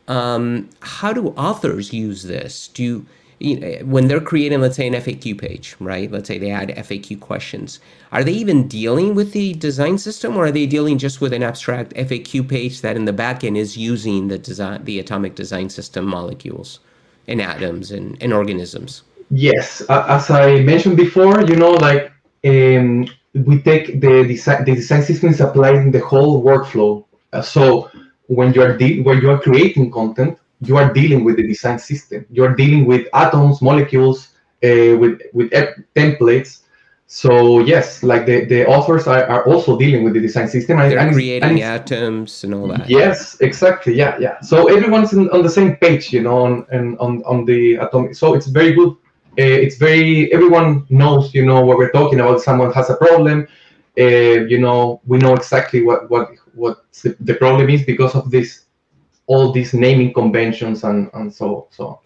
Um, 0.08 0.70
how 0.80 1.14
do 1.14 1.28
authors 1.30 1.94
use 1.94 2.24
this? 2.24 2.70
Do 2.70 2.84
you, 2.84 3.06
you 3.40 3.60
know, 3.60 3.72
when 3.86 4.08
they're 4.08 4.20
creating, 4.20 4.62
let's 4.62 4.78
say, 4.78 4.88
an 4.88 4.96
FAQ 4.96 5.38
page, 5.38 5.76
right? 5.80 6.12
Let's 6.12 6.28
say 6.28 6.40
they 6.40 6.50
add 6.52 6.70
FAQ 6.70 7.20
questions. 7.20 7.80
Are 8.12 8.24
they 8.24 8.34
even 8.34 8.68
dealing 8.68 9.14
with 9.14 9.34
the 9.34 9.54
design 9.54 10.00
system, 10.00 10.36
or 10.36 10.46
are 10.46 10.52
they 10.52 10.66
dealing 10.66 10.98
just 10.98 11.22
with 11.22 11.34
an 11.34 11.44
abstract 11.44 11.94
FAQ 11.94 12.50
page 12.50 12.82
that 12.82 12.96
in 12.96 13.06
the 13.06 13.14
backend 13.14 13.58
is 13.58 13.78
using 13.78 14.28
the 14.30 14.40
design, 14.40 14.84
the 14.86 14.98
atomic 15.00 15.36
design 15.36 15.70
system 15.70 16.06
molecules, 16.06 16.80
and 17.28 17.42
atoms 17.42 17.92
and, 17.92 18.22
and 18.22 18.34
organisms? 18.34 19.04
Yes, 19.30 19.82
as 19.90 20.30
I 20.30 20.60
mentioned 20.62 20.98
before, 20.98 21.42
you 21.42 21.56
know, 21.56 21.72
like 21.72 22.12
um, 22.46 23.08
we 23.34 23.62
take 23.62 24.00
the 24.00 24.24
design, 24.28 24.64
the 24.66 24.76
design 24.76 25.02
system 25.02 25.30
is 25.30 25.42
applied 25.42 25.76
in 25.76 25.92
the 25.92 26.00
whole 26.00 26.44
workflow. 26.44 27.06
Uh, 27.32 27.42
so 27.42 27.90
when 28.28 28.54
you 28.54 28.62
are 28.62 28.78
de- 28.78 29.02
when 29.02 29.22
you 29.22 29.32
are 29.32 29.40
creating 29.40 29.92
content, 29.92 30.38
you 30.62 30.78
are 30.78 30.94
dealing 30.94 31.24
with 31.24 31.38
the 31.38 31.48
design 31.48 31.80
system. 31.80 32.26
You 32.30 32.44
are 32.44 32.56
dealing 32.56 32.86
with 32.86 33.08
atoms, 33.14 33.62
molecules, 33.62 34.30
uh, 34.64 34.98
with 34.98 35.22
with 35.34 35.52
templates. 35.96 36.63
So 37.14 37.60
yes, 37.60 38.02
like 38.02 38.26
the, 38.26 38.46
the 38.46 38.66
authors 38.66 39.06
are, 39.06 39.24
are 39.26 39.46
also 39.46 39.78
dealing 39.78 40.04
with 40.04 40.14
the 40.14 40.20
design 40.20 40.48
system. 40.48 40.80
And, 40.80 40.92
They're 40.92 40.98
and 40.98 41.14
creating 41.14 41.48
and 41.48 41.60
atoms 41.60 42.44
and 42.44 42.56
all 42.56 42.68
that. 42.70 42.90
Yes, 42.90 43.40
exactly. 43.40 43.94
Yeah, 43.94 44.18
yeah. 44.20 44.42
So 44.42 44.68
everyone's 44.76 45.14
in, 45.14 45.30
on 45.30 45.44
the 45.44 45.50
same 45.50 45.76
page, 45.76 46.12
you 46.12 46.24
know, 46.24 46.40
on 46.40 46.66
and 46.72 46.98
on, 46.98 47.22
on 47.26 47.46
the 47.46 47.76
atomic. 47.76 48.16
So 48.16 48.34
it's 48.34 48.48
very 48.48 48.74
good. 48.74 48.94
Uh, 49.38 49.60
it's 49.66 49.78
very 49.78 50.34
everyone 50.34 50.88
knows, 50.90 51.36
you 51.36 51.46
know, 51.46 51.62
what 51.64 51.78
we're 51.78 51.92
talking 51.92 52.20
about. 52.20 52.42
Someone 52.42 52.74
has 52.74 52.90
a 52.90 52.96
problem. 52.96 53.48
Uh, 53.96 54.48
you 54.52 54.60
know, 54.60 55.00
we 55.06 55.20
know 55.20 55.36
exactly 55.36 55.84
what 55.84 56.10
what 56.10 56.32
what 56.56 56.84
the, 57.04 57.16
the 57.20 57.36
problem 57.36 57.70
is 57.70 57.84
because 57.84 58.16
of 58.16 58.32
this, 58.32 58.66
all 59.28 59.52
these 59.52 59.74
naming 59.74 60.14
conventions 60.14 60.84
and 60.84 61.10
and 61.14 61.34
so 61.34 61.68
so. 61.72 62.00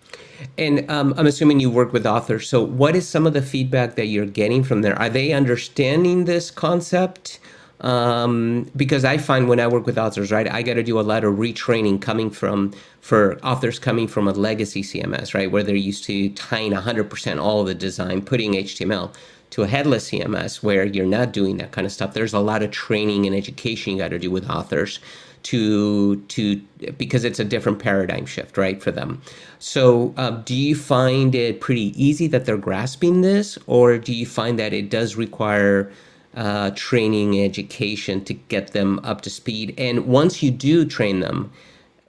And 0.57 0.89
um, 0.89 1.13
I'm 1.17 1.25
assuming 1.25 1.59
you 1.59 1.69
work 1.69 1.93
with 1.93 2.05
authors. 2.05 2.47
So, 2.47 2.63
what 2.63 2.95
is 2.95 3.07
some 3.07 3.25
of 3.25 3.33
the 3.33 3.41
feedback 3.41 3.95
that 3.95 4.05
you're 4.05 4.25
getting 4.25 4.63
from 4.63 4.81
there? 4.81 4.97
Are 4.99 5.09
they 5.09 5.33
understanding 5.33 6.25
this 6.25 6.51
concept? 6.51 7.39
Um, 7.81 8.71
because 8.75 9.05
I 9.05 9.17
find 9.17 9.47
when 9.47 9.59
I 9.59 9.67
work 9.67 9.85
with 9.85 9.99
authors, 9.99 10.31
right, 10.31 10.51
I 10.51 10.63
got 10.63 10.75
to 10.75 10.83
do 10.83 10.99
a 10.99 11.01
lot 11.01 11.23
of 11.23 11.35
retraining 11.35 12.01
coming 12.01 12.31
from 12.31 12.73
for 13.01 13.39
authors 13.45 13.77
coming 13.77 14.07
from 14.07 14.27
a 14.27 14.31
legacy 14.31 14.81
CMS, 14.81 15.35
right, 15.35 15.51
where 15.51 15.61
they're 15.61 15.75
used 15.75 16.03
to 16.05 16.29
tying 16.29 16.71
100% 16.71 17.41
all 17.41 17.61
of 17.61 17.67
the 17.67 17.75
design, 17.75 18.23
putting 18.23 18.53
HTML 18.53 19.13
to 19.51 19.63
a 19.63 19.67
headless 19.67 20.09
CMS 20.09 20.63
where 20.63 20.85
you're 20.85 21.05
not 21.05 21.31
doing 21.31 21.57
that 21.57 21.71
kind 21.71 21.85
of 21.85 21.93
stuff. 21.93 22.13
There's 22.13 22.33
a 22.33 22.39
lot 22.39 22.63
of 22.63 22.71
training 22.71 23.27
and 23.27 23.35
education 23.35 23.93
you 23.93 23.99
got 23.99 24.09
to 24.09 24.19
do 24.19 24.31
with 24.31 24.49
authors 24.49 24.99
to 25.47 26.17
to 26.27 26.61
because 26.97 27.23
it's 27.23 27.39
a 27.39 27.45
different 27.45 27.79
paradigm 27.79 28.25
shift 28.25 28.57
right 28.57 28.83
for 28.83 28.91
them. 28.91 29.21
So 29.59 30.13
um, 30.17 30.43
do 30.43 30.53
you 30.53 30.75
find 30.75 31.33
it 31.33 31.61
pretty 31.61 31.93
easy 32.01 32.27
that 32.27 32.43
they're 32.45 32.57
grasping 32.57 33.21
this 33.21 33.57
or 33.65 33.97
do 33.97 34.13
you 34.13 34.25
find 34.25 34.59
that 34.59 34.73
it 34.73 34.89
does 34.89 35.15
require 35.15 35.89
uh, 36.35 36.71
training 36.75 37.41
education 37.41 38.25
to 38.25 38.33
get 38.33 38.73
them 38.73 38.99
up 39.03 39.21
to 39.21 39.29
speed? 39.29 39.73
And 39.77 40.05
once 40.05 40.43
you 40.43 40.51
do 40.51 40.83
train 40.85 41.21
them 41.21 41.49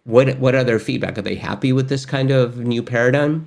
what 0.02 0.38
what 0.40 0.56
are 0.56 0.64
their 0.64 0.80
feedback? 0.80 1.16
Are 1.16 1.22
they 1.22 1.36
happy 1.36 1.72
with 1.72 1.88
this 1.88 2.04
kind 2.04 2.32
of 2.32 2.58
new 2.58 2.82
paradigm? 2.82 3.46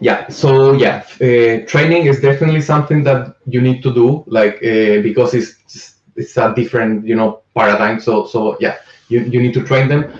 Yeah 0.00 0.28
so 0.28 0.72
yeah 0.72 1.04
uh, 1.20 1.64
training 1.66 2.06
is 2.06 2.20
definitely 2.20 2.60
something 2.60 3.04
that 3.04 3.36
you 3.46 3.60
need 3.60 3.82
to 3.84 3.94
do 3.94 4.24
like 4.26 4.56
uh, 4.56 5.00
because 5.08 5.32
it's 5.32 5.99
it's 6.16 6.36
a 6.36 6.52
different 6.54 7.06
you 7.06 7.16
know 7.16 7.40
paradigm. 7.56 8.00
So 8.00 8.26
so 8.26 8.56
yeah 8.60 8.78
you, 9.08 9.20
you 9.20 9.40
need 9.42 9.54
to 9.54 9.64
train 9.64 9.88
them. 9.88 10.18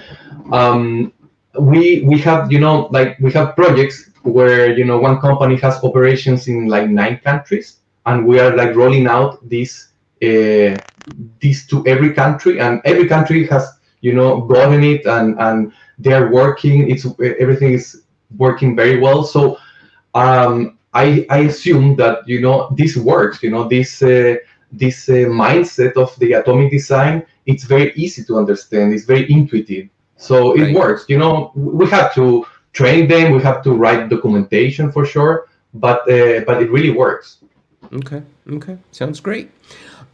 Um, 0.52 1.12
we 1.58 2.02
we 2.02 2.18
have 2.18 2.52
you 2.52 2.60
know 2.60 2.88
like 2.92 3.18
we 3.20 3.32
have 3.32 3.56
projects 3.56 4.10
where 4.22 4.76
you 4.76 4.84
know 4.84 4.98
one 4.98 5.20
company 5.20 5.56
has 5.56 5.82
operations 5.82 6.48
in 6.48 6.66
like 6.68 6.88
nine 6.88 7.18
countries 7.18 7.80
and 8.06 8.26
we 8.26 8.38
are 8.38 8.54
like 8.56 8.74
rolling 8.74 9.06
out 9.06 9.38
this 9.48 9.88
uh, 10.22 10.76
this 11.40 11.66
to 11.66 11.84
every 11.86 12.12
country 12.12 12.60
and 12.60 12.80
every 12.84 13.08
country 13.08 13.46
has 13.46 13.78
you 14.00 14.12
know 14.14 14.42
gotten 14.42 14.82
it 14.84 15.06
and 15.06 15.38
and 15.40 15.72
they're 15.98 16.30
working. 16.30 16.90
It's 16.90 17.06
everything 17.20 17.72
is 17.72 18.02
working 18.36 18.74
very 18.76 18.98
well. 19.00 19.22
So 19.22 19.58
um, 20.14 20.78
I, 20.94 21.26
I 21.30 21.38
assume 21.40 21.96
that 21.96 22.26
you 22.26 22.40
know 22.40 22.68
this 22.76 22.96
works 22.96 23.42
you 23.42 23.50
know 23.50 23.68
this 23.68 24.02
uh, 24.02 24.36
this 24.72 25.08
uh, 25.08 25.12
mindset 25.44 25.92
of 25.96 26.16
the 26.18 26.32
atomic 26.34 26.70
design 26.70 27.24
it's 27.46 27.64
very 27.64 27.92
easy 27.94 28.22
to 28.24 28.36
understand 28.36 28.92
it's 28.92 29.04
very 29.04 29.30
intuitive. 29.30 29.88
So 30.16 30.54
it 30.54 30.62
right. 30.62 30.74
works 30.74 31.04
you 31.08 31.18
know 31.18 31.52
we 31.54 31.86
have 31.90 32.14
to 32.14 32.46
train 32.72 33.08
them 33.08 33.32
we 33.32 33.42
have 33.42 33.62
to 33.64 33.72
write 33.72 34.08
documentation 34.08 34.92
for 34.92 35.04
sure 35.04 35.48
but 35.74 36.00
uh, 36.10 36.40
but 36.46 36.62
it 36.62 36.70
really 36.70 36.90
works. 36.90 37.38
Okay 37.92 38.22
okay 38.52 38.78
sounds 38.92 39.20
great. 39.20 39.50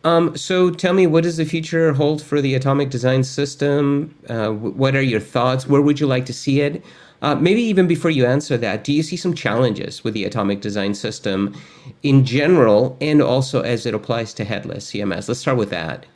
Um, 0.04 0.36
so 0.36 0.70
tell 0.70 0.92
me 0.92 1.06
what 1.08 1.24
does 1.24 1.36
the 1.36 1.44
future 1.44 1.92
hold 1.92 2.22
for 2.22 2.40
the 2.40 2.54
atomic 2.54 2.90
design 2.90 3.24
system? 3.24 4.14
Uh, 4.28 4.50
what 4.50 4.94
are 4.94 5.02
your 5.02 5.20
thoughts? 5.20 5.66
Where 5.66 5.82
would 5.82 5.98
you 5.98 6.06
like 6.06 6.26
to 6.26 6.32
see 6.32 6.60
it 6.60 6.84
uh, 7.22 7.34
maybe 7.34 7.62
even 7.62 7.86
before 7.86 8.10
you 8.10 8.26
answer 8.26 8.56
that, 8.58 8.84
do 8.84 8.92
you 8.92 9.02
see 9.02 9.16
some 9.16 9.34
challenges 9.34 10.04
with 10.04 10.14
the 10.14 10.24
atomic 10.24 10.60
design 10.60 10.94
system 10.94 11.54
in 12.02 12.24
general 12.24 12.96
and 13.00 13.22
also 13.22 13.62
as 13.62 13.86
it 13.86 13.94
applies 13.94 14.34
to 14.34 14.44
headless 14.44 14.90
CMS? 14.90 15.28
Let's 15.28 15.40
start 15.40 15.56
with 15.56 15.70
that. 15.70 16.06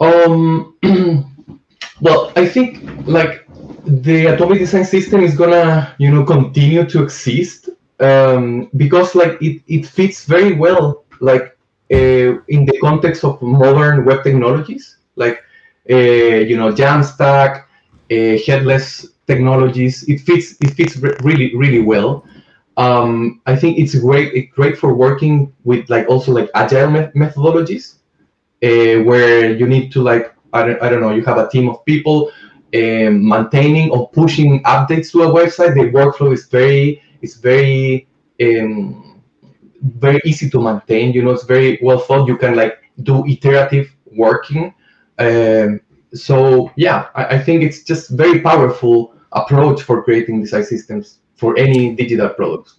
Um, 0.00 0.76
well, 2.00 2.32
I 2.36 2.46
think 2.46 2.84
like 3.06 3.46
the 3.84 4.26
atomic 4.26 4.58
design 4.58 4.84
system 4.84 5.22
is 5.22 5.36
gonna, 5.36 5.94
you 5.98 6.10
know, 6.10 6.24
continue 6.24 6.84
to 6.86 7.02
exist 7.02 7.68
um, 7.98 8.70
because 8.76 9.14
like 9.14 9.40
it, 9.42 9.62
it 9.66 9.86
fits 9.86 10.24
very 10.24 10.52
well 10.54 11.04
like 11.20 11.56
uh, 11.92 12.40
in 12.48 12.64
the 12.64 12.78
context 12.80 13.24
of 13.24 13.40
modern 13.42 14.04
web 14.04 14.22
technologies, 14.22 14.96
like 15.16 15.42
uh, 15.90 15.94
you 15.94 16.56
know, 16.56 16.72
Jamstack, 16.72 17.64
uh, 18.10 18.38
headless 18.46 19.06
technologies. 19.30 19.94
It 20.12 20.18
fits 20.26 20.46
it 20.64 20.70
fits 20.78 20.94
really 21.28 21.48
really 21.62 21.82
well. 21.92 22.12
Um, 22.76 23.40
I 23.46 23.54
think 23.60 23.78
it's 23.78 23.94
great 24.06 24.50
great 24.58 24.76
for 24.82 24.90
working 25.04 25.34
with 25.64 25.82
like 25.94 26.06
also 26.08 26.32
like 26.38 26.48
agile 26.54 26.90
me- 26.90 27.12
methodologies 27.22 27.84
uh, 28.68 28.96
where 29.08 29.54
you 29.58 29.66
need 29.74 29.92
to 29.94 30.02
like 30.10 30.24
I 30.52 30.60
don't, 30.66 30.82
I 30.82 30.88
don't 30.90 31.02
know 31.02 31.14
you 31.18 31.24
have 31.30 31.38
a 31.38 31.48
team 31.48 31.68
of 31.68 31.84
people 31.84 32.30
um, 32.80 33.14
maintaining 33.34 33.90
or 33.90 34.08
pushing 34.10 34.62
updates 34.64 35.10
to 35.12 35.22
a 35.22 35.30
website. 35.38 35.74
The 35.74 35.86
workflow 35.98 36.32
is 36.32 36.46
very 36.46 37.02
it's 37.22 37.36
very 37.50 38.08
um, 38.42 39.22
very 39.82 40.20
easy 40.24 40.48
to 40.50 40.60
maintain. 40.60 41.12
You 41.12 41.22
know, 41.24 41.32
it's 41.32 41.44
very 41.44 41.78
well 41.82 41.98
thought. 41.98 42.28
You 42.28 42.36
can 42.36 42.54
like 42.54 42.78
do 43.02 43.26
iterative 43.26 43.88
working. 44.06 44.74
Um, 45.18 45.80
so 46.14 46.70
yeah, 46.76 47.08
I, 47.14 47.36
I, 47.36 47.38
think 47.38 47.62
it's 47.62 47.82
just 47.82 48.10
very 48.10 48.40
powerful 48.40 49.14
approach 49.32 49.82
for 49.82 50.02
creating 50.02 50.40
design 50.40 50.64
systems 50.64 51.18
for 51.36 51.56
any 51.58 51.94
digital 51.94 52.28
products. 52.28 52.76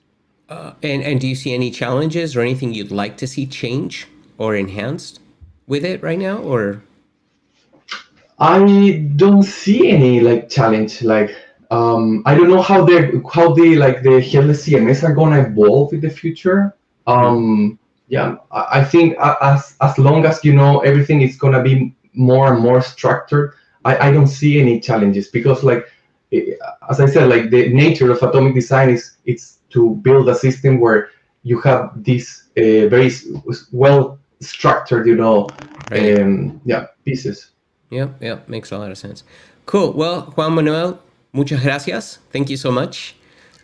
Uh, 0.50 0.74
and 0.84 1.02
and 1.02 1.22
do 1.22 1.28
you 1.28 1.36
see 1.36 1.54
any 1.54 1.72
challenges 1.72 2.36
or 2.36 2.42
anything 2.42 2.74
you'd 2.74 2.92
like 2.92 3.16
to 3.18 3.26
see 3.26 3.46
change 3.46 4.08
or 4.38 4.56
enhanced 4.56 5.20
with 5.66 5.86
it 5.86 6.04
right 6.04 6.20
now, 6.20 6.38
or? 6.38 6.84
I 8.38 9.08
don't 9.16 9.44
see 9.44 9.90
any 9.90 10.20
like 10.20 10.50
challenge. 10.50 11.04
Like 11.04 11.34
um, 11.72 12.22
I 12.26 12.36
don't 12.36 12.50
know 12.50 12.62
how 12.62 12.84
they 12.84 13.12
how 13.34 13.54
the 13.54 13.78
like 13.78 14.04
the 14.04 14.20
headless 14.20 14.68
CMS 14.68 15.08
are 15.08 15.14
gonna 15.14 15.42
evolve 15.42 15.94
in 15.94 16.02
the 16.02 16.10
future. 16.10 16.76
Um, 17.08 17.80
yeah, 18.10 18.36
I, 18.52 18.80
I 18.80 18.84
think 18.84 19.18
as 19.20 19.78
as 19.80 19.98
long 19.98 20.26
as 20.26 20.44
you 20.44 20.54
know 20.54 20.80
everything 20.80 21.22
is 21.22 21.38
gonna 21.38 21.64
be 21.64 21.96
more 22.14 22.52
and 22.52 22.62
more 22.62 22.82
structured, 22.82 23.54
I, 23.86 24.10
I 24.10 24.12
don't 24.12 24.28
see 24.28 24.60
any 24.60 24.82
challenges 24.82 25.30
because 25.30 25.64
like 25.64 25.88
as 26.90 27.00
I 27.00 27.06
said, 27.06 27.30
like 27.30 27.50
the 27.50 27.70
nature 27.70 28.12
of 28.12 28.22
atomic 28.24 28.54
design 28.54 28.90
is 28.90 29.18
it's 29.26 29.60
to 29.72 29.96
build 29.96 30.30
a 30.30 30.36
system 30.36 30.80
where 30.80 31.10
you 31.44 31.60
have 31.62 31.92
these 32.04 32.50
uh, 32.58 32.88
very 32.88 33.12
well 33.72 34.20
structured, 34.40 35.08
you 35.08 35.16
know, 35.16 35.48
right. 35.90 36.20
um, 36.20 36.62
yeah, 36.66 36.88
pieces. 37.06 37.52
Yeah, 37.90 38.10
yeah, 38.20 38.40
makes 38.48 38.72
a 38.72 38.78
lot 38.78 38.92
of 38.92 38.98
sense. 38.98 39.24
Cool. 39.66 39.94
Well, 39.94 40.34
Juan 40.36 40.56
Manuel, 40.56 41.00
muchas 41.34 41.62
gracias. 41.62 42.20
Thank 42.32 42.50
you 42.50 42.58
so 42.58 42.72
much 42.72 43.16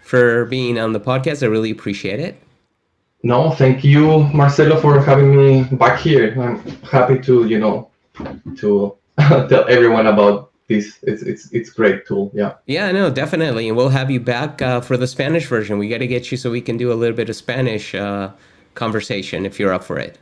for 0.03 0.45
being 0.45 0.77
on 0.79 0.93
the 0.93 0.99
podcast. 0.99 1.43
I 1.43 1.47
really 1.47 1.71
appreciate 1.71 2.19
it. 2.19 2.41
No, 3.23 3.51
thank 3.51 3.83
you, 3.83 4.23
Marcelo, 4.33 4.79
for 4.79 5.01
having 5.01 5.35
me 5.35 5.63
back 5.75 5.99
here. 5.99 6.39
I'm 6.39 6.59
happy 6.83 7.19
to, 7.19 7.47
you 7.47 7.59
know, 7.59 7.89
to 8.57 8.95
tell 9.19 9.67
everyone 9.67 10.07
about 10.07 10.46
this 10.67 10.99
it's 11.03 11.21
it's 11.23 11.51
it's 11.51 11.69
great 11.69 12.05
tool 12.05 12.29
yeah. 12.33 12.53
Yeah 12.65 12.91
no 12.91 13.09
definitely. 13.09 13.67
And 13.67 13.77
we'll 13.77 13.89
have 13.89 14.11
you 14.11 14.19
back 14.19 14.61
uh, 14.61 14.81
for 14.81 14.97
the 14.97 15.07
spanish 15.07 15.47
version. 15.47 15.77
We 15.77 15.87
got 15.89 15.99
to 15.99 16.07
get 16.07 16.31
you 16.31 16.37
so 16.37 16.51
we 16.51 16.61
can 16.61 16.77
do 16.77 16.91
a 16.91 16.95
little 16.95 17.15
bit 17.15 17.29
of 17.29 17.35
spanish 17.35 17.95
uh, 17.95 18.31
conversation 18.75 19.45
if 19.45 19.59
you're 19.59 19.73
up 19.73 19.83
for 19.83 19.97
it. 19.97 20.17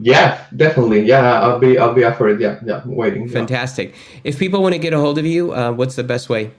Yeah 0.00 0.44
definitely. 0.56 1.02
Yeah 1.02 1.40
i'll 1.40 1.58
be 1.58 1.78
i'll 1.78 1.94
be 1.94 2.04
up 2.04 2.16
for 2.16 2.28
it. 2.28 2.40
Yeah 2.40 2.58
yeah 2.64 2.82
waiting 2.86 3.28
fantastic. 3.28 3.90
Yeah. 3.90 4.20
if 4.24 4.38
people 4.38 4.62
want 4.62 4.74
to 4.74 4.78
get 4.78 4.92
a 4.92 4.98
hold 4.98 5.18
of 5.18 5.26
you 5.26 5.52
uh, 5.52 5.72
what's 5.72 5.96
the 5.96 6.04
best 6.04 6.28
way? 6.28 6.50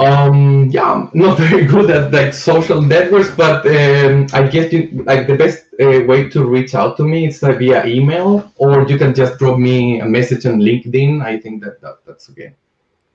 Um 0.00 0.70
yeah 0.70 0.90
i'm 0.92 1.10
not 1.14 1.38
very 1.46 1.64
good 1.66 1.90
at 1.90 2.10
like 2.12 2.34
social 2.34 2.80
networks 2.82 3.30
but 3.30 3.66
um, 3.66 4.26
i 4.32 4.46
guess 4.48 4.72
you 4.72 4.88
like 5.04 5.26
the 5.26 5.36
best 5.36 5.64
uh, 5.80 6.04
way 6.04 6.28
to 6.28 6.44
reach 6.44 6.74
out 6.74 6.96
to 6.96 7.04
me 7.04 7.26
is 7.28 7.42
uh, 7.42 7.52
via 7.52 7.84
email 7.86 8.52
or 8.56 8.86
you 8.88 8.98
can 8.98 9.14
just 9.14 9.38
drop 9.38 9.58
me 9.58 10.00
a 10.00 10.06
message 10.06 10.46
on 10.46 10.60
linkedin. 10.60 11.22
I 11.22 11.38
think 11.38 11.62
that, 11.64 11.80
that 11.80 12.04
that's 12.06 12.28
okay. 12.30 12.54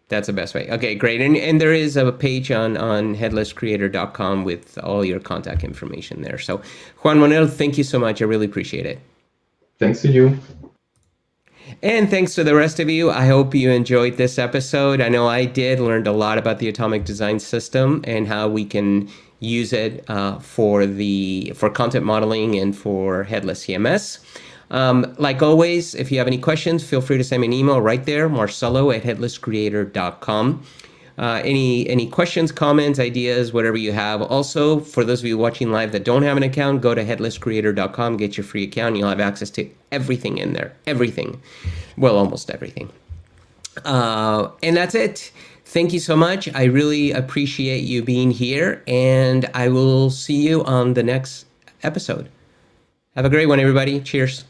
That's 0.08 0.28
the 0.28 0.34
best 0.34 0.54
way. 0.54 0.70
Okay 0.70 0.96
great. 0.96 1.22
And, 1.22 1.36
and 1.38 1.60
there 1.60 1.74
is 1.74 1.98
a 1.98 2.12
page 2.12 2.52
on 2.52 2.78
on 2.78 3.16
headlesscreator.com 3.16 4.44
with 4.44 4.78
all 4.80 5.06
your 5.06 5.20
contact 5.20 5.64
information 5.64 6.22
there. 6.22 6.38
So 6.38 6.62
juan 7.04 7.20
manuel 7.20 7.48
thank 7.48 7.78
you 7.78 7.84
so 7.84 8.00
much. 8.00 8.22
I 8.22 8.26
really 8.26 8.46
appreciate 8.46 8.86
it. 8.86 9.00
Thanks 9.80 10.02
to 10.02 10.12
you. 10.12 10.40
And 11.82 12.10
thanks 12.10 12.36
to 12.36 12.44
the 12.44 12.56
rest 12.56 12.80
of 12.80 12.90
you. 12.90 13.12
I 13.12 13.26
hope 13.26 13.56
you 13.56 13.72
enjoyed 13.72 14.18
this 14.18 14.38
episode. 14.38 15.02
I 15.02 15.10
know 15.10 15.28
I 15.28 15.46
did, 15.46 15.80
learned 15.80 16.08
a 16.08 16.12
lot 16.12 16.38
about 16.38 16.60
the 16.60 16.70
atomic 16.70 17.06
design 17.06 17.40
system 17.40 18.04
and 18.06 18.28
how 18.28 18.48
we 18.48 18.66
can 18.66 19.10
use 19.46 19.74
it 19.74 20.04
uh, 20.10 20.40
for 20.40 20.86
the 20.86 21.54
for 21.56 21.70
content 21.70 22.06
modeling 22.06 22.56
and 22.56 22.76
for 22.76 23.24
headless 23.24 23.66
CMS. 23.66 24.20
Um, 24.72 25.16
like 25.20 25.42
always, 25.42 25.94
if 25.96 26.12
you 26.12 26.18
have 26.18 26.28
any 26.28 26.40
questions, 26.40 26.84
feel 26.84 27.02
free 27.02 27.18
to 27.18 27.24
send 27.24 27.42
me 27.42 27.48
an 27.48 27.54
email 27.54 27.82
right 27.82 28.04
there, 28.04 28.28
marcelo 28.28 28.92
at 28.92 29.04
headlesscreator.com. 29.04 30.66
Uh, 31.18 31.42
any 31.46 31.88
any 31.88 32.08
questions, 32.10 32.52
comments, 32.52 33.00
ideas, 33.00 33.54
whatever 33.54 33.78
you 33.78 33.94
have. 33.94 34.22
Also, 34.22 34.82
for 34.82 35.06
those 35.06 35.22
of 35.22 35.26
you 35.26 35.38
watching 35.38 35.72
live 35.72 35.94
that 35.94 36.04
don't 36.04 36.24
have 36.24 36.36
an 36.36 36.44
account, 36.44 36.82
go 36.82 36.94
to 36.94 37.06
headlesscreator.com, 37.06 38.18
get 38.18 38.36
your 38.36 38.44
free 38.44 38.64
account. 38.64 38.98
You'll 38.98 39.08
have 39.08 39.22
access 39.22 39.50
to 39.52 39.70
everything 39.94 40.40
in 40.40 40.54
there. 40.54 40.76
Everything. 40.86 41.42
Well, 41.98 42.18
almost 42.18 42.50
everything. 42.50 42.92
Uh, 43.86 44.50
and 44.62 44.76
that's 44.76 44.96
it. 44.96 45.32
Thank 45.66 45.94
you 45.94 46.00
so 46.00 46.16
much. 46.16 46.48
I 46.54 46.66
really 46.66 47.12
appreciate 47.12 47.84
you 47.84 48.04
being 48.04 48.32
here, 48.32 48.84
and 48.88 49.50
I 49.54 49.68
will 49.70 50.10
see 50.10 50.48
you 50.48 50.64
on 50.64 50.94
the 50.94 51.04
next 51.04 51.48
episode. 51.84 52.30
Have 53.16 53.26
a 53.26 53.30
great 53.30 53.48
one, 53.48 53.60
everybody. 53.60 54.00
Cheers. 54.00 54.46